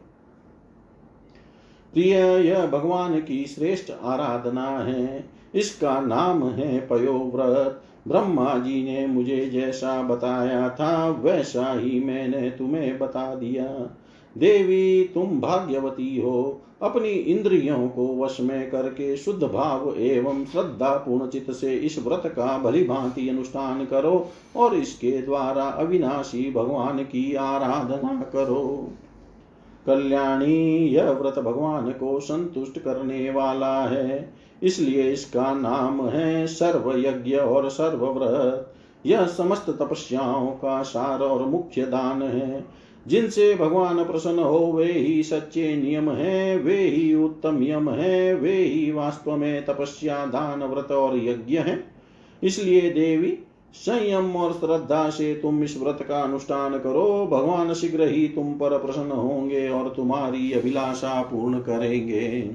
प्रिय, 1.93 2.15
यह 2.19 2.67
भगवान 2.67 3.21
की 3.21 3.45
श्रेष्ठ 3.45 3.91
आराधना 4.03 4.69
है। 4.79 5.29
इसका 5.55 6.01
नाम 6.01 6.49
है 6.49 6.87
पयोव्रत। 6.87 7.81
ब्रह्मा 8.07 8.57
जी 8.57 8.83
ने 8.83 9.07
मुझे 9.07 9.45
जैसा 9.45 10.01
बताया 10.01 10.69
था, 10.69 11.09
वैसा 11.09 11.79
ही 11.79 11.99
मैंने 11.99 12.49
तुम्हें 12.49 12.99
बता 12.99 13.35
दिया। 13.35 13.97
देवी, 14.37 15.11
तुम 15.13 15.41
भाग्यवती 15.41 16.21
हो। 16.21 16.61
अपनी 16.81 17.09
इंद्रियों 17.09 17.89
को 17.89 18.07
वश 18.19 18.37
में 18.41 18.71
करके 18.71 19.17
शुद्ध 19.17 19.43
भाव 19.43 19.95
एवं 19.97 20.45
श्रद्धा 20.45 20.89
पूर्ण 20.89 21.27
चित्त 21.27 21.51
से 21.51 21.75
इस 21.75 21.99
व्रत 22.07 22.23
का 22.25 22.57
भली 22.57 22.83
भांति 22.83 23.29
अनुष्ठान 23.29 23.85
करो 23.85 24.27
और 24.55 24.75
इसके 24.75 25.21
द्वारा 25.21 25.63
अविनाशी 25.63 26.51
भगवान 26.51 26.99
की 26.99 27.35
आराधना 27.35 28.21
करो। 28.33 28.91
कल्याणी, 29.85 30.87
यह 30.87 31.09
व्रत 31.11 31.39
भगवान 31.39 31.91
को 31.91 32.19
संतुष्ट 32.19 32.79
करने 32.79 33.29
वाला 33.29 33.81
है। 33.81 34.33
इसलिए 34.63 35.11
इसका 35.11 35.53
नाम 35.53 36.07
है 36.09 36.47
सर्व 36.47 36.97
यज्ञ 36.97 37.35
और 37.35 37.69
सर्व 37.69 38.05
व्रत 38.05 38.73
यह 39.05 39.25
समस्त 39.25 39.69
तपस्याओं 39.69 40.47
का 40.47 40.81
सार 40.83 41.19
और 41.19 41.45
मुख्य 41.45 41.81
दान 41.81 42.21
है। 42.21 42.82
जिनसे 43.07 43.55
भगवान 43.55 44.03
प्रसन्न 44.03 44.39
हो, 44.39 44.73
वे 44.75 44.91
ही 44.91 45.23
सच्चे 45.23 45.75
नियम 45.75 46.09
है, 46.09 46.57
वे 46.57 46.77
ही 46.77 47.13
उत्तम 47.13 47.63
यम 47.63 47.89
है, 47.89 48.35
वे 48.35 48.57
ही 48.57 48.91
वास्तव 48.91 49.37
में 49.37 49.65
तपस्या, 49.65 50.25
दान, 50.25 50.63
व्रत 50.63 50.91
और 50.91 51.17
यज्ञ 51.17 51.57
है। 51.57 51.83
इसलिए 52.43 52.81
देवी, 52.81 53.37
संयम 53.73 54.35
और 54.35 54.53
श्रद्धा 54.53 55.09
से 55.09 55.33
तुम 55.33 55.63
इस 55.63 55.81
व्रत 55.81 56.05
का 56.07 56.19
अनुष्ठान 56.19 56.79
करो। 56.79 57.27
भगवान 57.31 57.73
शीघ्र 57.73 58.07
ही 58.07 58.27
तुम 58.27 58.53
पर 58.53 58.77
प्रसन्न 58.77 59.11
होंगे 59.11 59.69
और 59.69 59.93
तुम्हारी 59.95 60.51
अभिलाषा 60.51 61.21
पूर्ण 61.21 61.59
करेंगे। 61.59 62.51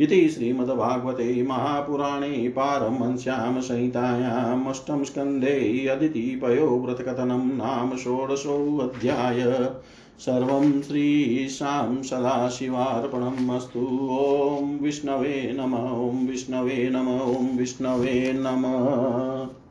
इति 0.00 0.28
श्रीमद्भागवते 0.28 1.42
महापुराणे 1.42 2.48
पारमंस्यां 2.48 3.60
संहितायाम् 3.60 4.68
अष्टम 4.68 5.04
स्कन्धे 5.04 5.86
अदितिपयो 5.86 6.78
व्रतकथनं 6.78 7.56
नाम 7.56 7.96
षोडशोऽध्याय। 7.96 9.70
सर्वं 10.18 10.82
श्रीशां 10.82 12.02
सदाशिवार्पणम् 12.02 13.50
अस्तु। 13.50 14.08
ॐ 14.10 14.84
विष्णवे 14.84 15.56
नम, 15.60 15.74
ॐ 15.74 16.26
विष्णवे 16.30 16.90
नम, 16.92 17.20
ॐ 17.20 17.58
विष्णवे 17.58 18.32
नमः। 18.36 19.65